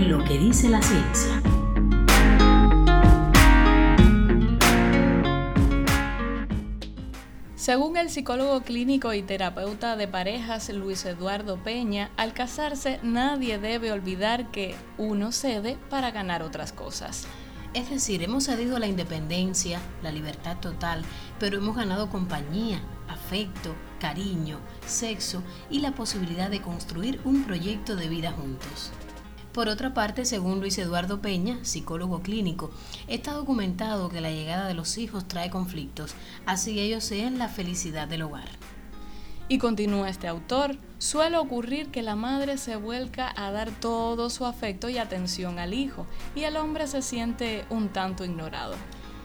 Lo 0.08 0.24
que 0.24 0.38
dice 0.38 0.70
la 0.70 0.80
ciencia. 0.80 1.42
Según 7.54 7.98
el 7.98 8.08
psicólogo 8.08 8.62
clínico 8.62 9.12
y 9.12 9.20
terapeuta 9.20 9.96
de 9.96 10.08
parejas 10.08 10.70
Luis 10.70 11.04
Eduardo 11.04 11.62
Peña, 11.62 12.10
al 12.16 12.32
casarse 12.32 12.98
nadie 13.02 13.58
debe 13.58 13.92
olvidar 13.92 14.50
que 14.50 14.74
uno 14.96 15.32
cede 15.32 15.76
para 15.90 16.10
ganar 16.10 16.42
otras 16.42 16.72
cosas. 16.72 17.26
Es 17.74 17.90
decir, 17.90 18.22
hemos 18.22 18.44
cedido 18.44 18.78
la 18.78 18.86
independencia, 18.86 19.80
la 20.02 20.10
libertad 20.10 20.56
total, 20.60 21.04
pero 21.38 21.58
hemos 21.58 21.76
ganado 21.76 22.08
compañía, 22.08 22.80
afecto, 23.06 23.74
cariño, 24.00 24.60
sexo 24.86 25.42
y 25.68 25.80
la 25.80 25.92
posibilidad 25.92 26.48
de 26.48 26.62
construir 26.62 27.20
un 27.24 27.44
proyecto 27.44 27.96
de 27.96 28.08
vida 28.08 28.32
juntos. 28.32 28.92
Por 29.52 29.68
otra 29.68 29.94
parte, 29.94 30.24
según 30.26 30.60
Luis 30.60 30.78
Eduardo 30.78 31.20
Peña, 31.20 31.58
psicólogo 31.62 32.22
clínico, 32.22 32.70
está 33.08 33.32
documentado 33.32 34.08
que 34.08 34.20
la 34.20 34.30
llegada 34.30 34.68
de 34.68 34.74
los 34.74 34.96
hijos 34.96 35.26
trae 35.26 35.50
conflictos, 35.50 36.14
así 36.46 36.78
ellos 36.78 37.02
sean 37.02 37.36
la 37.36 37.48
felicidad 37.48 38.06
del 38.06 38.22
hogar. 38.22 38.48
Y 39.48 39.58
continúa 39.58 40.08
este 40.08 40.28
autor, 40.28 40.76
suele 40.98 41.36
ocurrir 41.36 41.90
que 41.90 42.02
la 42.02 42.14
madre 42.14 42.58
se 42.58 42.76
vuelca 42.76 43.32
a 43.36 43.50
dar 43.50 43.72
todo 43.72 44.30
su 44.30 44.46
afecto 44.46 44.88
y 44.88 44.98
atención 44.98 45.58
al 45.58 45.74
hijo, 45.74 46.06
y 46.36 46.44
el 46.44 46.56
hombre 46.56 46.86
se 46.86 47.02
siente 47.02 47.64
un 47.70 47.88
tanto 47.88 48.24
ignorado. 48.24 48.76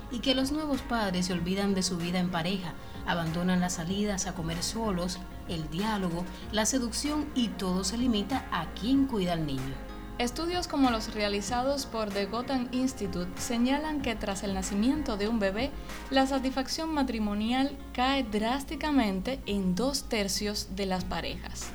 Y 0.10 0.22
que 0.22 0.34
los 0.34 0.51
nuevos 0.51 0.82
padres 0.82 1.27
se 1.27 1.34
olvidan 1.34 1.75
de 1.75 1.84
su 1.84 1.98
vida 1.98 2.17
en 2.17 2.32
pareja, 2.32 2.74
abandonan 3.05 3.60
las 3.60 3.74
salidas 3.74 4.25
a 4.25 4.34
comer 4.34 4.63
solos, 4.63 5.20
el 5.48 5.70
diálogo, 5.70 6.25
la 6.51 6.65
seducción 6.65 7.27
y 7.36 7.50
todo 7.50 7.84
se 7.84 8.00
limita 8.00 8.48
a 8.51 8.74
quién 8.74 9.05
cuida 9.05 9.34
al 9.34 9.46
niño. 9.46 9.85
Estudios 10.17 10.69
como 10.69 10.91
los 10.91 11.13
realizados 11.13 11.86
por 11.86 12.10
The 12.10 12.27
Gotham 12.27 12.69
Institute 12.72 13.29
señalan 13.38 14.01
que 14.01 14.15
tras 14.15 14.43
el 14.43 14.53
nacimiento 14.53 15.17
de 15.17 15.27
un 15.27 15.39
bebé, 15.39 15.72
la 16.10 16.25
satisfacción 16.25 16.93
matrimonial 16.93 17.77
cae 17.91 18.24
drásticamente 18.24 19.41
en 19.45 19.75
dos 19.75 20.07
tercios 20.07 20.69
de 20.77 20.86
las 20.86 21.03
parejas. 21.03 21.69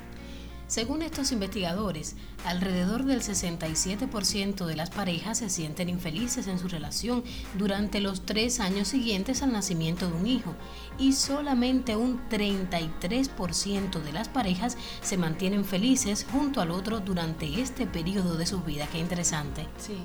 Según 0.71 1.03
estos 1.03 1.33
investigadores, 1.33 2.15
alrededor 2.45 3.03
del 3.03 3.23
67% 3.23 4.67
de 4.67 4.77
las 4.77 4.89
parejas 4.89 5.39
se 5.39 5.51
sienten 5.51 5.89
infelices 5.89 6.47
en 6.47 6.61
su 6.61 6.69
relación 6.69 7.25
durante 7.59 8.01
los 8.01 8.25
tres 8.25 8.61
años 8.61 8.87
siguientes 8.87 9.43
al 9.43 9.51
nacimiento 9.51 10.07
de 10.07 10.13
un 10.13 10.29
hijo 10.29 10.55
y 10.97 11.15
solamente 11.15 11.97
un 11.97 12.21
33% 12.29 14.01
de 14.01 14.13
las 14.13 14.29
parejas 14.29 14.77
se 15.03 15.17
mantienen 15.17 15.65
felices 15.65 16.25
junto 16.31 16.61
al 16.61 16.71
otro 16.71 17.01
durante 17.01 17.61
este 17.61 17.89
periodo 17.89 18.37
de 18.37 18.47
su 18.47 18.61
vida. 18.61 18.87
Qué 18.93 19.01
interesante. 19.01 19.67
Sí. 19.77 19.97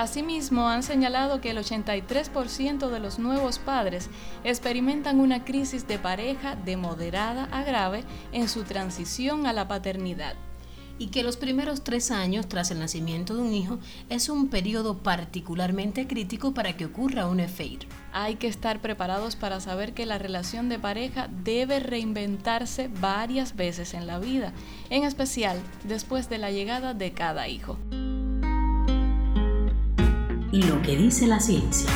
Asimismo, 0.00 0.70
han 0.70 0.82
señalado 0.82 1.42
que 1.42 1.50
el 1.50 1.58
83% 1.58 2.88
de 2.88 3.00
los 3.00 3.18
nuevos 3.18 3.58
padres 3.58 4.08
experimentan 4.44 5.20
una 5.20 5.44
crisis 5.44 5.86
de 5.86 5.98
pareja 5.98 6.56
de 6.56 6.78
moderada 6.78 7.50
a 7.52 7.64
grave 7.64 8.04
en 8.32 8.48
su 8.48 8.62
transición 8.62 9.46
a 9.46 9.52
la 9.52 9.68
paternidad 9.68 10.36
y 10.98 11.08
que 11.08 11.22
los 11.22 11.36
primeros 11.36 11.84
tres 11.84 12.10
años 12.10 12.48
tras 12.48 12.70
el 12.70 12.78
nacimiento 12.78 13.34
de 13.34 13.42
un 13.42 13.52
hijo 13.52 13.78
es 14.08 14.30
un 14.30 14.48
periodo 14.48 14.96
particularmente 14.96 16.06
crítico 16.06 16.54
para 16.54 16.78
que 16.78 16.86
ocurra 16.86 17.26
un 17.26 17.40
efeir. 17.40 17.86
Hay 18.14 18.36
que 18.36 18.48
estar 18.48 18.80
preparados 18.80 19.36
para 19.36 19.60
saber 19.60 19.92
que 19.92 20.06
la 20.06 20.16
relación 20.16 20.70
de 20.70 20.78
pareja 20.78 21.28
debe 21.44 21.78
reinventarse 21.78 22.88
varias 22.88 23.54
veces 23.54 23.92
en 23.92 24.06
la 24.06 24.18
vida, 24.18 24.54
en 24.88 25.04
especial 25.04 25.60
después 25.84 26.30
de 26.30 26.38
la 26.38 26.50
llegada 26.50 26.94
de 26.94 27.12
cada 27.12 27.48
hijo. 27.48 27.76
Lo 30.52 30.82
que 30.82 30.96
dice 30.96 31.28
la 31.28 31.38
ciencia. 31.38 31.88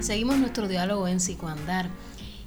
Seguimos 0.00 0.38
nuestro 0.38 0.66
diálogo 0.66 1.06
en 1.06 1.20
Psicoandar 1.20 1.88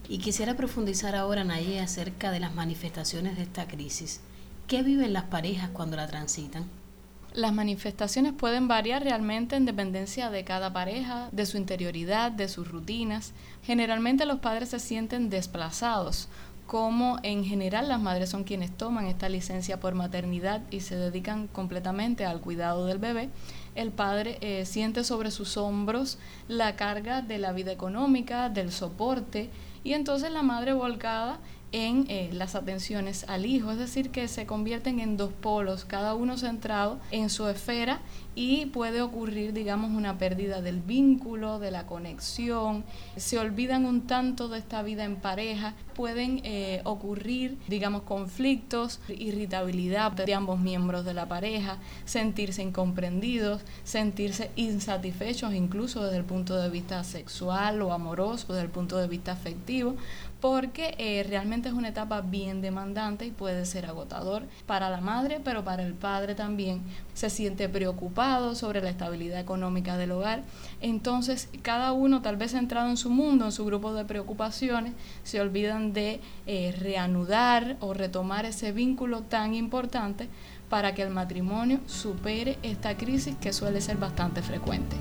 y 0.09 0.17
quisiera 0.17 0.57
profundizar 0.57 1.15
ahora, 1.15 1.45
Naye, 1.45 1.79
acerca 1.79 2.29
de 2.29 2.41
las 2.41 2.53
manifestaciones 2.55 3.37
de 3.37 3.43
esta 3.43 3.69
crisis. 3.69 4.19
¿Qué 4.67 4.83
viven 4.83 5.13
las 5.13 5.23
parejas 5.23 5.69
cuando 5.69 5.95
la 5.95 6.07
transitan? 6.07 6.65
Las 7.33 7.53
manifestaciones 7.53 8.33
pueden 8.33 8.67
variar 8.67 9.01
realmente 9.01 9.55
en 9.55 9.63
dependencia 9.63 10.29
de 10.29 10.43
cada 10.43 10.73
pareja, 10.73 11.29
de 11.31 11.45
su 11.45 11.55
interioridad, 11.55 12.33
de 12.33 12.49
sus 12.49 12.67
rutinas. 12.67 13.31
Generalmente 13.63 14.25
los 14.25 14.39
padres 14.39 14.67
se 14.69 14.79
sienten 14.79 15.29
desplazados, 15.29 16.27
como 16.67 17.17
en 17.23 17.45
general 17.45 17.87
las 17.87 18.01
madres 18.01 18.29
son 18.29 18.43
quienes 18.43 18.75
toman 18.75 19.07
esta 19.07 19.29
licencia 19.29 19.79
por 19.79 19.95
maternidad 19.95 20.61
y 20.69 20.81
se 20.81 20.97
dedican 20.97 21.47
completamente 21.47 22.25
al 22.25 22.41
cuidado 22.41 22.85
del 22.85 22.99
bebé, 22.99 23.29
el 23.73 23.91
padre 23.91 24.37
eh, 24.41 24.65
siente 24.65 25.05
sobre 25.05 25.31
sus 25.31 25.55
hombros 25.55 26.19
la 26.49 26.75
carga 26.75 27.21
de 27.21 27.37
la 27.37 27.53
vida 27.53 27.71
económica, 27.71 28.49
del 28.49 28.73
soporte, 28.73 29.49
y 29.85 29.93
entonces 29.93 30.29
la 30.29 30.43
madre 30.43 30.73
volcada 30.73 31.39
en 31.71 32.05
eh, 32.09 32.29
las 32.33 32.55
atenciones 32.55 33.25
al 33.29 33.45
hijo, 33.45 33.71
es 33.71 33.77
decir, 33.77 34.09
que 34.09 34.27
se 34.27 34.45
convierten 34.45 34.99
en 34.99 35.15
dos 35.15 35.31
polos, 35.31 35.85
cada 35.85 36.15
uno 36.15 36.37
centrado 36.37 36.99
en 37.11 37.29
su 37.29 37.47
esfera 37.47 38.01
y 38.37 38.67
puede 38.67 39.01
ocurrir, 39.01 39.51
digamos, 39.51 39.89
una 39.89 40.19
pérdida 40.19 40.61
del 40.61 40.79
vínculo, 40.79 41.57
de 41.57 41.71
la 41.71 41.87
conexión, 41.87 42.83
se 43.15 43.39
olvidan 43.39 43.87
un 43.87 44.05
tanto 44.05 44.47
de 44.47 44.59
esta 44.59 44.83
vida 44.83 45.05
en 45.05 45.15
pareja, 45.15 45.73
pueden 45.95 46.41
eh, 46.43 46.81
ocurrir, 46.83 47.57
digamos, 47.67 48.03
conflictos, 48.03 48.99
irritabilidad 49.09 50.11
de 50.11 50.35
ambos 50.35 50.59
miembros 50.59 51.03
de 51.03 51.15
la 51.15 51.27
pareja, 51.27 51.79
sentirse 52.05 52.61
incomprendidos, 52.61 53.63
sentirse 53.83 54.51
insatisfechos 54.55 55.55
incluso 55.55 56.03
desde 56.03 56.17
el 56.17 56.25
punto 56.25 56.61
de 56.61 56.69
vista 56.69 57.03
sexual 57.03 57.81
o 57.81 57.91
amoroso, 57.91 58.53
desde 58.53 58.65
el 58.65 58.71
punto 58.71 58.99
de 58.99 59.07
vista 59.07 59.31
afectivo, 59.31 59.95
porque 60.41 60.93
eh, 60.99 61.25
realmente 61.27 61.69
es 61.69 61.73
una 61.73 61.89
etapa 61.89 62.21
bien 62.21 62.61
demandante 62.61 63.25
y 63.25 63.31
puede 63.31 63.65
ser 63.65 63.87
agotador 63.87 64.43
para 64.67 64.91
la 64.91 65.01
madre, 65.01 65.41
pero 65.43 65.63
para 65.63 65.81
el 65.81 65.95
padre 65.95 66.35
también. 66.35 66.83
Se 67.15 67.31
siente 67.31 67.67
preocupado 67.67 68.26
sobre 68.55 68.81
la 68.81 68.89
estabilidad 68.89 69.39
económica 69.39 69.97
del 69.97 70.11
hogar. 70.11 70.43
Entonces, 70.81 71.49
cada 71.61 71.93
uno, 71.93 72.21
tal 72.21 72.35
vez 72.35 72.51
centrado 72.51 72.89
en 72.89 72.97
su 72.97 73.09
mundo, 73.09 73.45
en 73.45 73.51
su 73.51 73.65
grupo 73.65 73.93
de 73.93 74.05
preocupaciones, 74.05 74.93
se 75.23 75.39
olvidan 75.39 75.93
de 75.93 76.19
eh, 76.45 76.75
reanudar 76.77 77.77
o 77.79 77.93
retomar 77.93 78.45
ese 78.45 78.71
vínculo 78.71 79.21
tan 79.21 79.53
importante 79.53 80.27
para 80.69 80.93
que 80.93 81.03
el 81.03 81.09
matrimonio 81.09 81.79
supere 81.87 82.57
esta 82.63 82.97
crisis 82.97 83.35
que 83.37 83.53
suele 83.53 83.79
ser 83.79 83.97
bastante 83.97 84.41
frecuente. 84.41 84.97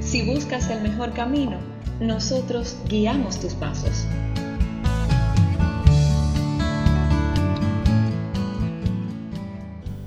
Si 0.00 0.22
buscas 0.22 0.70
el 0.70 0.80
mejor 0.80 1.12
camino, 1.12 1.58
nosotros 2.00 2.76
guiamos 2.88 3.38
tus 3.38 3.52
pasos. 3.54 4.06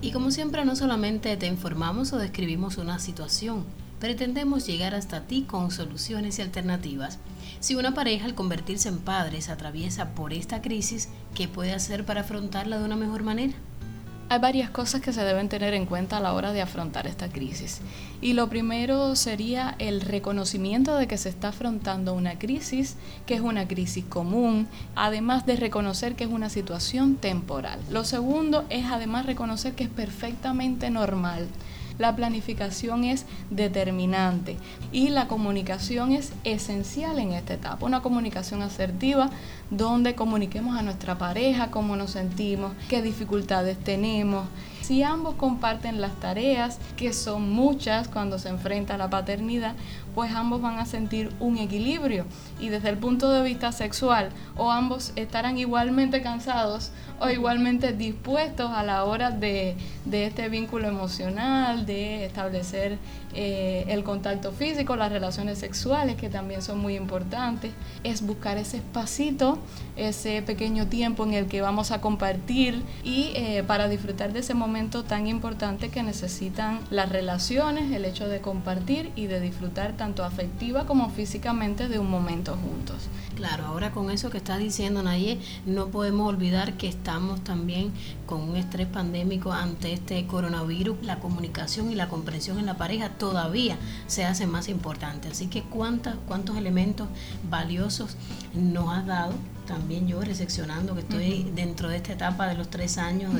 Y 0.10 0.12
como 0.12 0.32
siempre, 0.32 0.66
no 0.66 0.76
solamente 0.76 1.38
te 1.38 1.46
informamos 1.46 2.14
o 2.14 2.18
describimos 2.18 2.80
una 2.80 2.98
situación, 2.98 3.64
pretendemos 4.00 4.66
llegar 4.66 4.96
hasta 4.96 5.28
ti 5.28 5.44
con 5.44 5.70
soluciones 5.70 6.40
y 6.40 6.42
alternativas. 6.42 7.20
Si 7.60 7.76
una 7.76 7.94
pareja 7.94 8.26
al 8.26 8.34
convertirse 8.34 8.90
en 8.90 8.98
padres 8.98 9.50
atraviesa 9.50 10.16
por 10.16 10.34
esta 10.34 10.64
crisis, 10.64 11.10
¿qué 11.36 11.48
puede 11.48 11.74
hacer 11.74 12.08
para 12.08 12.22
afrontarla 12.22 12.80
de 12.80 12.86
una 12.86 12.96
mejor 12.96 13.22
manera? 13.22 13.54
Hay 14.32 14.38
varias 14.38 14.70
cosas 14.70 15.02
que 15.02 15.12
se 15.12 15.24
deben 15.24 15.50
tener 15.50 15.74
en 15.74 15.88
cuenta 15.88 16.18
a 16.18 16.20
la 16.20 16.34
hora 16.34 16.54
de 16.54 16.62
afrontar 16.62 17.08
esta 17.08 17.30
crisis. 17.30 17.82
Y 18.22 18.34
lo 18.34 18.48
primero 18.48 19.16
sería 19.16 19.74
el 19.80 20.02
reconocimiento 20.02 20.96
de 20.98 21.08
que 21.08 21.18
se 21.18 21.30
está 21.30 21.48
afrontando 21.48 22.14
una 22.14 22.38
crisis, 22.38 22.96
que 23.26 23.34
es 23.34 23.42
una 23.42 23.68
crisis 23.68 24.06
común, 24.06 24.68
además 24.96 25.48
de 25.48 25.56
reconocer 25.56 26.16
que 26.16 26.26
es 26.26 26.30
una 26.30 26.50
situación 26.50 27.16
temporal. 27.16 27.80
Lo 27.90 28.04
segundo 28.04 28.66
es 28.70 28.86
además 28.86 29.26
reconocer 29.26 29.74
que 29.74 29.86
es 29.86 29.90
perfectamente 29.90 30.92
normal 30.92 31.48
la 32.00 32.16
planificación 32.16 33.04
es 33.04 33.26
determinante 33.52 34.58
y 34.92 35.10
la 35.10 35.28
comunicación 35.28 36.12
es 36.14 36.32
esencial 36.44 37.20
en 37.20 37.34
esta 37.34 37.54
etapa. 37.54 37.86
Una 37.86 38.02
comunicación 38.02 38.64
asertiva 38.64 39.30
donde 39.70 40.16
comuniquemos 40.16 40.76
a 40.76 40.82
nuestra 40.82 41.20
pareja 41.20 41.70
cómo 41.70 41.96
nos 41.96 42.12
sentimos, 42.12 42.72
qué 42.88 43.04
dificultades 43.04 43.78
tenemos. 43.78 44.48
Si 44.90 45.04
ambos 45.04 45.36
comparten 45.36 46.02
las 46.02 46.20
tareas, 46.20 46.80
que 46.98 47.14
son 47.14 47.52
muchas 47.52 48.08
cuando 48.08 48.40
se 48.40 48.50
enfrenta 48.50 48.96
a 48.96 48.98
la 48.98 49.08
paternidad, 49.08 49.76
pues 50.16 50.34
ambos 50.34 50.64
van 50.64 50.80
a 50.80 50.88
sentir 50.88 51.32
un 51.40 51.60
equilibrio. 51.60 52.26
Y 52.60 52.70
desde 52.70 52.90
el 52.90 52.98
punto 52.98 53.30
de 53.30 53.44
vista 53.44 53.72
sexual, 53.72 54.30
o 54.58 54.72
ambos 54.72 55.14
estarán 55.16 55.60
igualmente 55.60 56.24
cansados 56.24 56.92
o 57.20 57.30
igualmente 57.30 57.94
dispuestos 57.94 58.72
a 58.72 58.82
la 58.82 59.04
hora 59.04 59.30
de, 59.30 59.76
este 60.12 60.50
vínculo 60.50 60.88
emocional, 60.88 61.86
de 61.86 62.26
establecer 62.26 62.98
eh, 63.36 63.86
el 63.90 64.04
contacto 64.04 64.52
físico, 64.52 64.96
las 64.96 65.12
relaciones 65.12 65.60
sexuales, 65.60 66.16
que 66.16 66.30
también 66.30 66.64
son 66.64 66.80
muy 66.80 66.96
importantes. 66.96 67.74
Es 68.04 68.26
buscar 68.26 68.58
ese 68.58 68.78
espacito, 68.78 69.60
ese 69.96 70.42
pequeño 70.42 70.88
tiempo 70.88 71.26
en 71.26 71.34
el 71.34 71.46
que 71.46 71.62
vamos 71.62 71.92
a 71.92 72.02
compartir 72.02 72.82
y 73.04 73.34
eh, 73.36 73.64
para 73.68 73.88
disfrutar 73.88 74.34
de 74.34 74.40
ese 74.40 74.56
momento 74.56 74.79
tan 74.88 75.28
importante 75.28 75.90
que 75.90 76.04
necesitan 76.04 76.80
las 76.90 77.10
relaciones, 77.10 77.92
el 77.92 78.06
hecho 78.06 78.30
de 78.30 78.40
compartir 78.40 79.12
y 79.16 79.28
de 79.28 79.42
disfrutar 79.42 79.98
tanto 79.98 80.24
afectiva 80.24 80.86
como 80.86 81.10
físicamente 81.10 81.90
de 81.90 82.00
un 82.00 82.10
momento 82.10 82.56
juntos. 82.56 83.10
Claro, 83.36 83.66
ahora 83.66 83.92
con 83.92 84.10
eso 84.10 84.30
que 84.30 84.38
está 84.38 84.58
diciendo 84.58 85.04
Naye, 85.04 85.38
no 85.66 85.88
podemos 85.88 86.30
olvidar 86.30 86.78
que 86.78 86.88
estamos 86.88 87.44
también 87.44 87.92
con 88.26 88.42
un 88.42 88.56
estrés 88.56 88.88
pandémico 88.88 89.52
ante 89.52 89.92
este 89.92 90.26
coronavirus. 90.28 90.98
La 91.04 91.20
comunicación 91.20 91.92
y 91.92 91.96
la 91.96 92.08
comprensión 92.08 92.58
en 92.58 92.66
la 92.66 92.78
pareja 92.78 93.10
todavía 93.10 93.78
se 94.08 94.24
hace 94.24 94.48
más 94.48 94.70
importante. 94.70 95.28
Así 95.28 95.48
que 95.48 95.62
cuántas, 95.62 96.16
cuántos 96.26 96.56
elementos 96.56 97.10
valiosos 97.50 98.16
nos 98.54 98.94
has 98.94 99.06
dado 99.06 99.34
también 99.70 100.08
yo 100.08 100.20
recepcionando 100.20 100.96
que 100.96 101.02
estoy 101.02 101.52
dentro 101.54 101.90
de 101.90 101.98
esta 101.98 102.14
etapa 102.14 102.48
de 102.48 102.56
los 102.56 102.72
tres 102.72 102.98
años 102.98 103.32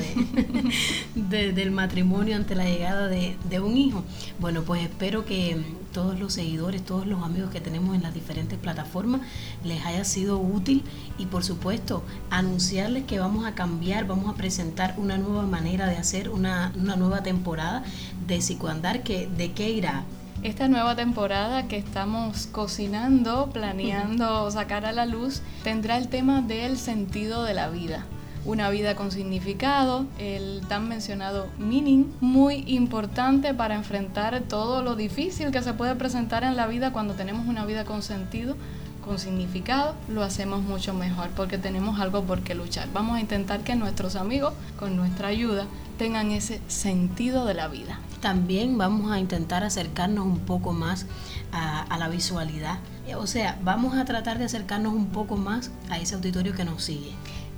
de, 1.16 1.52
del 1.52 1.72
matrimonio 1.72 2.36
ante 2.36 2.54
la 2.54 2.66
llegada 2.66 3.08
de, 3.08 3.36
de, 3.50 3.58
un 3.58 3.76
hijo. 3.76 4.04
Bueno, 4.38 4.62
pues 4.62 4.80
espero 4.82 5.24
que 5.24 5.60
todos 5.92 6.20
los 6.20 6.34
seguidores, 6.34 6.84
todos 6.84 7.04
los 7.04 7.24
amigos 7.24 7.50
que 7.50 7.60
tenemos 7.60 7.96
en 7.96 8.04
las 8.04 8.14
diferentes 8.14 8.56
plataformas 8.60 9.22
les 9.64 9.84
haya 9.84 10.04
sido 10.04 10.38
útil 10.38 10.84
y 11.18 11.26
por 11.26 11.42
supuesto 11.42 12.04
anunciarles 12.30 13.06
que 13.06 13.18
vamos 13.18 13.44
a 13.44 13.56
cambiar, 13.56 14.06
vamos 14.06 14.32
a 14.32 14.36
presentar 14.36 14.94
una 14.98 15.18
nueva 15.18 15.42
manera 15.42 15.88
de 15.88 15.96
hacer 15.96 16.30
una, 16.30 16.72
una 16.76 16.94
nueva 16.94 17.24
temporada 17.24 17.82
de 18.28 18.40
psicoandar 18.40 19.02
que 19.02 19.26
de 19.26 19.50
qué 19.50 19.70
irá 19.70 20.04
esta 20.42 20.68
nueva 20.68 20.96
temporada 20.96 21.68
que 21.68 21.76
estamos 21.76 22.46
cocinando, 22.46 23.50
planeando 23.52 24.50
sacar 24.50 24.86
a 24.86 24.92
la 24.92 25.04
luz, 25.04 25.42
tendrá 25.62 25.98
el 25.98 26.08
tema 26.08 26.40
del 26.40 26.78
sentido 26.78 27.44
de 27.44 27.52
la 27.52 27.68
vida. 27.68 28.06
Una 28.46 28.70
vida 28.70 28.96
con 28.96 29.10
significado, 29.10 30.06
el 30.18 30.62
tan 30.66 30.88
mencionado 30.88 31.48
meaning, 31.58 32.06
muy 32.22 32.64
importante 32.68 33.52
para 33.52 33.74
enfrentar 33.74 34.40
todo 34.48 34.82
lo 34.82 34.96
difícil 34.96 35.50
que 35.50 35.60
se 35.60 35.74
puede 35.74 35.94
presentar 35.94 36.42
en 36.42 36.56
la 36.56 36.66
vida 36.66 36.90
cuando 36.90 37.12
tenemos 37.12 37.46
una 37.46 37.66
vida 37.66 37.84
con 37.84 38.02
sentido, 38.02 38.56
con 39.10 39.18
significado, 39.18 39.96
lo 40.08 40.22
hacemos 40.22 40.62
mucho 40.62 40.94
mejor 40.94 41.30
porque 41.30 41.58
tenemos 41.58 41.98
algo 41.98 42.22
por 42.22 42.42
qué 42.42 42.54
luchar. 42.54 42.88
Vamos 42.92 43.16
a 43.16 43.20
intentar 43.20 43.64
que 43.64 43.74
nuestros 43.74 44.14
amigos, 44.14 44.54
con 44.78 44.94
nuestra 44.94 45.26
ayuda, 45.26 45.66
tengan 45.98 46.30
ese 46.30 46.60
sentido 46.68 47.44
de 47.44 47.54
la 47.54 47.66
vida 47.66 47.98
también 48.20 48.76
vamos 48.76 49.10
a 49.10 49.18
intentar 49.18 49.64
acercarnos 49.64 50.26
un 50.26 50.40
poco 50.40 50.72
más 50.72 51.06
a, 51.52 51.96
la 51.98 52.08
visualidad. 52.08 52.78
O 53.16 53.26
sea, 53.26 53.58
vamos 53.64 53.96
a 53.96 54.04
tratar 54.04 54.38
de 54.38 54.44
acercarnos 54.44 54.92
un 54.92 55.06
poco 55.06 55.36
más 55.36 55.70
a 55.88 55.98
ese 55.98 56.14
auditorio 56.14 56.54
que 56.54 56.64
nos 56.64 56.84
sigue. 56.84 57.12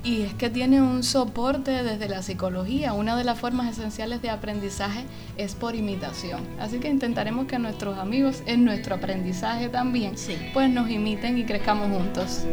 Y 0.04 0.22
es 0.22 0.34
que 0.34 0.50
tiene 0.50 0.82
un 0.82 1.02
soporte 1.04 1.70
desde 1.84 2.08
la 2.08 2.22
psicología. 2.22 2.92
Una 2.92 3.16
de 3.16 3.24
las 3.24 3.38
formas 3.38 3.70
esenciales 3.70 4.20
de 4.20 4.30
aprendizaje 4.30 5.04
es 5.36 5.54
por 5.54 5.76
imitación. 5.76 6.40
Así 6.58 6.80
que 6.80 6.88
intentaremos 6.88 7.46
que 7.46 7.58
nuestros 7.58 7.98
amigos 7.98 8.42
en 8.46 8.64
nuestro 8.64 8.96
aprendizaje 8.96 9.68
también 9.68 10.14
pues 10.52 10.70
nos 10.70 10.90
imiten 10.90 11.38
y 11.38 11.44
crezcamos 11.44 11.88
juntos. 11.96 12.44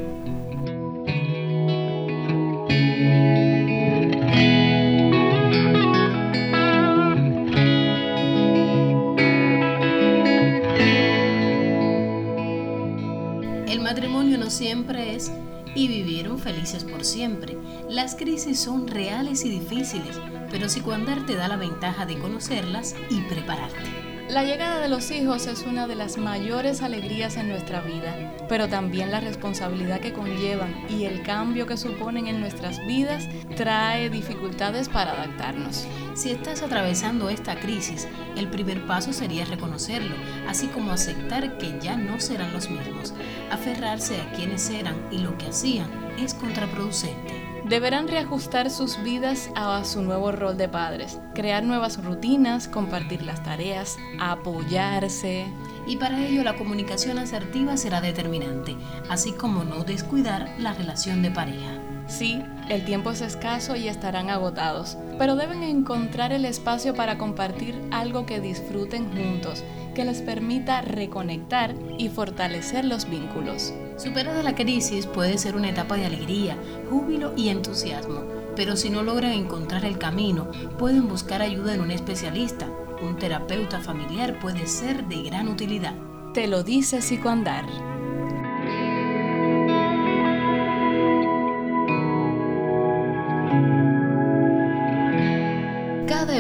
siempre 14.50 15.16
es 15.16 15.32
y 15.76 15.88
vivieron 15.88 16.40
felices 16.40 16.84
por 16.84 17.06
siempre. 17.06 17.58
Las 17.90 18.16
crisis 18.16 18.60
son 18.60 18.88
reales 18.88 19.46
y 19.46 19.50
difíciles, 19.50 20.20
pero 20.50 20.70
Psicoandar 20.70 21.26
te 21.26 21.36
da 21.36 21.48
la 21.48 21.58
ventaja 21.58 22.06
de 22.06 22.18
conocerlas 22.18 22.96
y 23.10 23.22
prepararte. 23.22 24.09
La 24.30 24.44
llegada 24.44 24.80
de 24.80 24.90
los 24.90 25.10
hijos 25.10 25.48
es 25.48 25.64
una 25.64 25.88
de 25.88 25.96
las 25.96 26.18
mayores 26.18 26.84
alegrías 26.84 27.36
en 27.36 27.50
nuestra 27.50 27.82
vida, 27.82 28.16
pero 28.48 28.70
también 28.70 29.10
la 29.10 29.20
responsabilidad 29.20 30.02
que 30.02 30.14
conllevan 30.14 30.86
y 30.88 31.06
el 31.06 31.24
cambio 31.24 31.66
que 31.66 31.78
suponen 31.78 32.28
en 32.28 32.40
nuestras 32.40 32.78
vidas 32.86 33.28
trae 33.58 34.12
dificultades 34.12 34.88
para 34.88 35.14
adaptarnos. 35.14 35.88
Si 36.14 36.30
estás 36.30 36.62
atravesando 36.62 37.32
esta 37.32 37.60
crisis, 37.60 38.08
el 38.38 38.48
primer 38.50 38.86
paso 38.86 39.14
sería 39.14 39.46
reconocerlo, 39.46 40.16
así 40.48 40.68
como 40.68 40.92
aceptar 40.92 41.58
que 41.58 41.80
ya 41.80 41.98
no 41.98 42.20
serán 42.20 42.54
los 42.54 42.70
mismos. 42.70 43.16
Aferrarse 43.50 44.22
a 44.22 44.32
quienes 44.34 44.70
eran 44.70 44.96
y 45.10 45.18
lo 45.18 45.36
que 45.40 45.48
hacían 45.48 45.90
es 46.20 46.36
contraproducente. 46.36 47.39
Deberán 47.66 48.08
reajustar 48.08 48.70
sus 48.70 49.02
vidas 49.04 49.50
a 49.56 49.84
su 49.84 50.02
nuevo 50.02 50.32
rol 50.32 50.58
de 50.58 50.70
padres, 50.70 51.20
crear 51.34 51.64
nuevas 51.64 52.04
rutinas, 52.04 52.68
compartir 52.68 53.24
las 53.24 53.44
tareas, 53.44 53.98
apoyarse. 54.20 55.46
Y 55.86 55.98
para 55.98 56.26
ello 56.26 56.44
la 56.44 56.56
comunicación 56.56 57.20
asertiva 57.20 57.78
será 57.78 58.02
determinante, 58.02 58.76
así 59.10 59.34
como 59.34 59.64
no 59.64 59.84
descuidar 59.84 60.50
la 60.60 60.74
relación 60.74 61.22
de 61.22 61.32
pareja. 61.32 61.89
Sí, 62.10 62.42
el 62.70 62.84
tiempo 62.86 63.12
es 63.12 63.22
escaso 63.22 63.76
y 63.76 63.88
estarán 63.88 64.32
agotados, 64.32 64.98
pero 65.20 65.36
deben 65.36 65.62
encontrar 65.62 66.34
el 66.34 66.44
espacio 66.44 66.96
para 66.96 67.20
compartir 67.20 67.80
algo 67.92 68.26
que 68.26 68.42
disfruten 68.42 69.12
juntos, 69.12 69.64
que 69.94 70.04
les 70.06 70.22
permita 70.22 70.82
reconectar 70.82 71.76
y 72.00 72.10
fortalecer 72.10 72.84
los 72.84 73.08
vínculos. 73.08 73.74
Superada 73.98 74.42
la 74.42 74.56
crisis 74.56 75.06
puede 75.06 75.38
ser 75.38 75.56
una 75.56 75.70
etapa 75.70 75.98
de 75.98 76.08
alegría, 76.08 76.58
júbilo 76.90 77.34
y 77.38 77.50
entusiasmo, 77.50 78.24
pero 78.56 78.76
si 78.76 78.90
no 78.90 79.04
logran 79.04 79.34
encontrar 79.34 79.86
el 79.86 80.00
camino, 80.00 80.50
pueden 80.80 81.08
buscar 81.08 81.44
ayuda 81.44 81.76
en 81.76 81.82
un 81.82 81.92
especialista. 81.92 82.68
Un 83.04 83.18
terapeuta 83.18 83.80
familiar 83.82 84.40
puede 84.40 84.66
ser 84.66 85.06
de 85.08 85.24
gran 85.24 85.48
utilidad. 85.48 85.94
Te 86.34 86.48
lo 86.48 86.64
dice 86.64 87.02
Psicoandar. 87.02 87.66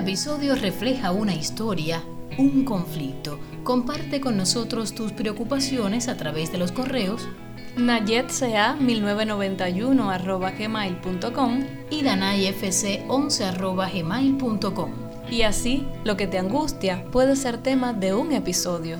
Episodio 0.09 0.55
refleja 0.55 1.11
una 1.11 1.35
historia, 1.35 2.01
un 2.39 2.65
conflicto. 2.65 3.39
Comparte 3.63 4.19
con 4.19 4.37
nosotros 4.37 4.95
tus 4.95 5.11
preocupaciones 5.11 6.07
a 6.07 6.17
través 6.17 6.51
de 6.51 6.57
los 6.57 6.71
correos 6.71 7.29
nayetca1991 7.77 10.57
gmail.com 10.57 11.63
y 11.91 12.01
danayfc11 12.01 13.93
gmail.com. 13.93 14.91
Y 15.29 15.43
así, 15.43 15.85
lo 16.03 16.17
que 16.17 16.25
te 16.25 16.39
angustia 16.39 17.05
puede 17.11 17.35
ser 17.35 17.59
tema 17.59 17.93
de 17.93 18.15
un 18.15 18.31
episodio. 18.31 18.97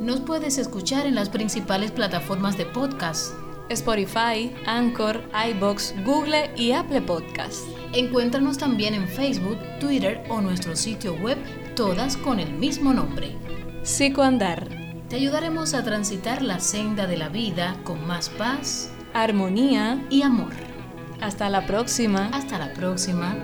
Nos 0.00 0.20
puedes 0.20 0.58
escuchar 0.58 1.06
en 1.06 1.16
las 1.16 1.28
principales 1.28 1.90
plataformas 1.90 2.56
de 2.56 2.66
podcast. 2.66 3.32
Spotify, 3.70 4.54
Anchor, 4.66 5.22
iBox, 5.50 5.94
Google 6.04 6.50
y 6.56 6.72
Apple 6.72 7.02
Podcasts. 7.02 7.64
Encuéntranos 7.92 8.58
también 8.58 8.94
en 8.94 9.08
Facebook, 9.08 9.58
Twitter 9.80 10.22
o 10.28 10.40
nuestro 10.40 10.76
sitio 10.76 11.14
web, 11.14 11.38
todas 11.74 12.16
con 12.16 12.38
el 12.38 12.52
mismo 12.52 12.92
nombre. 12.92 13.36
Psicoandar. 13.82 14.68
Te 15.08 15.16
ayudaremos 15.16 15.74
a 15.74 15.84
transitar 15.84 16.42
la 16.42 16.60
senda 16.60 17.06
de 17.06 17.16
la 17.16 17.28
vida 17.28 17.76
con 17.84 18.06
más 18.06 18.28
paz, 18.28 18.90
armonía 19.14 20.04
y 20.10 20.22
amor. 20.22 20.52
Hasta 21.20 21.48
la 21.48 21.66
próxima. 21.66 22.28
Hasta 22.32 22.58
la 22.58 22.72
próxima. 22.72 23.34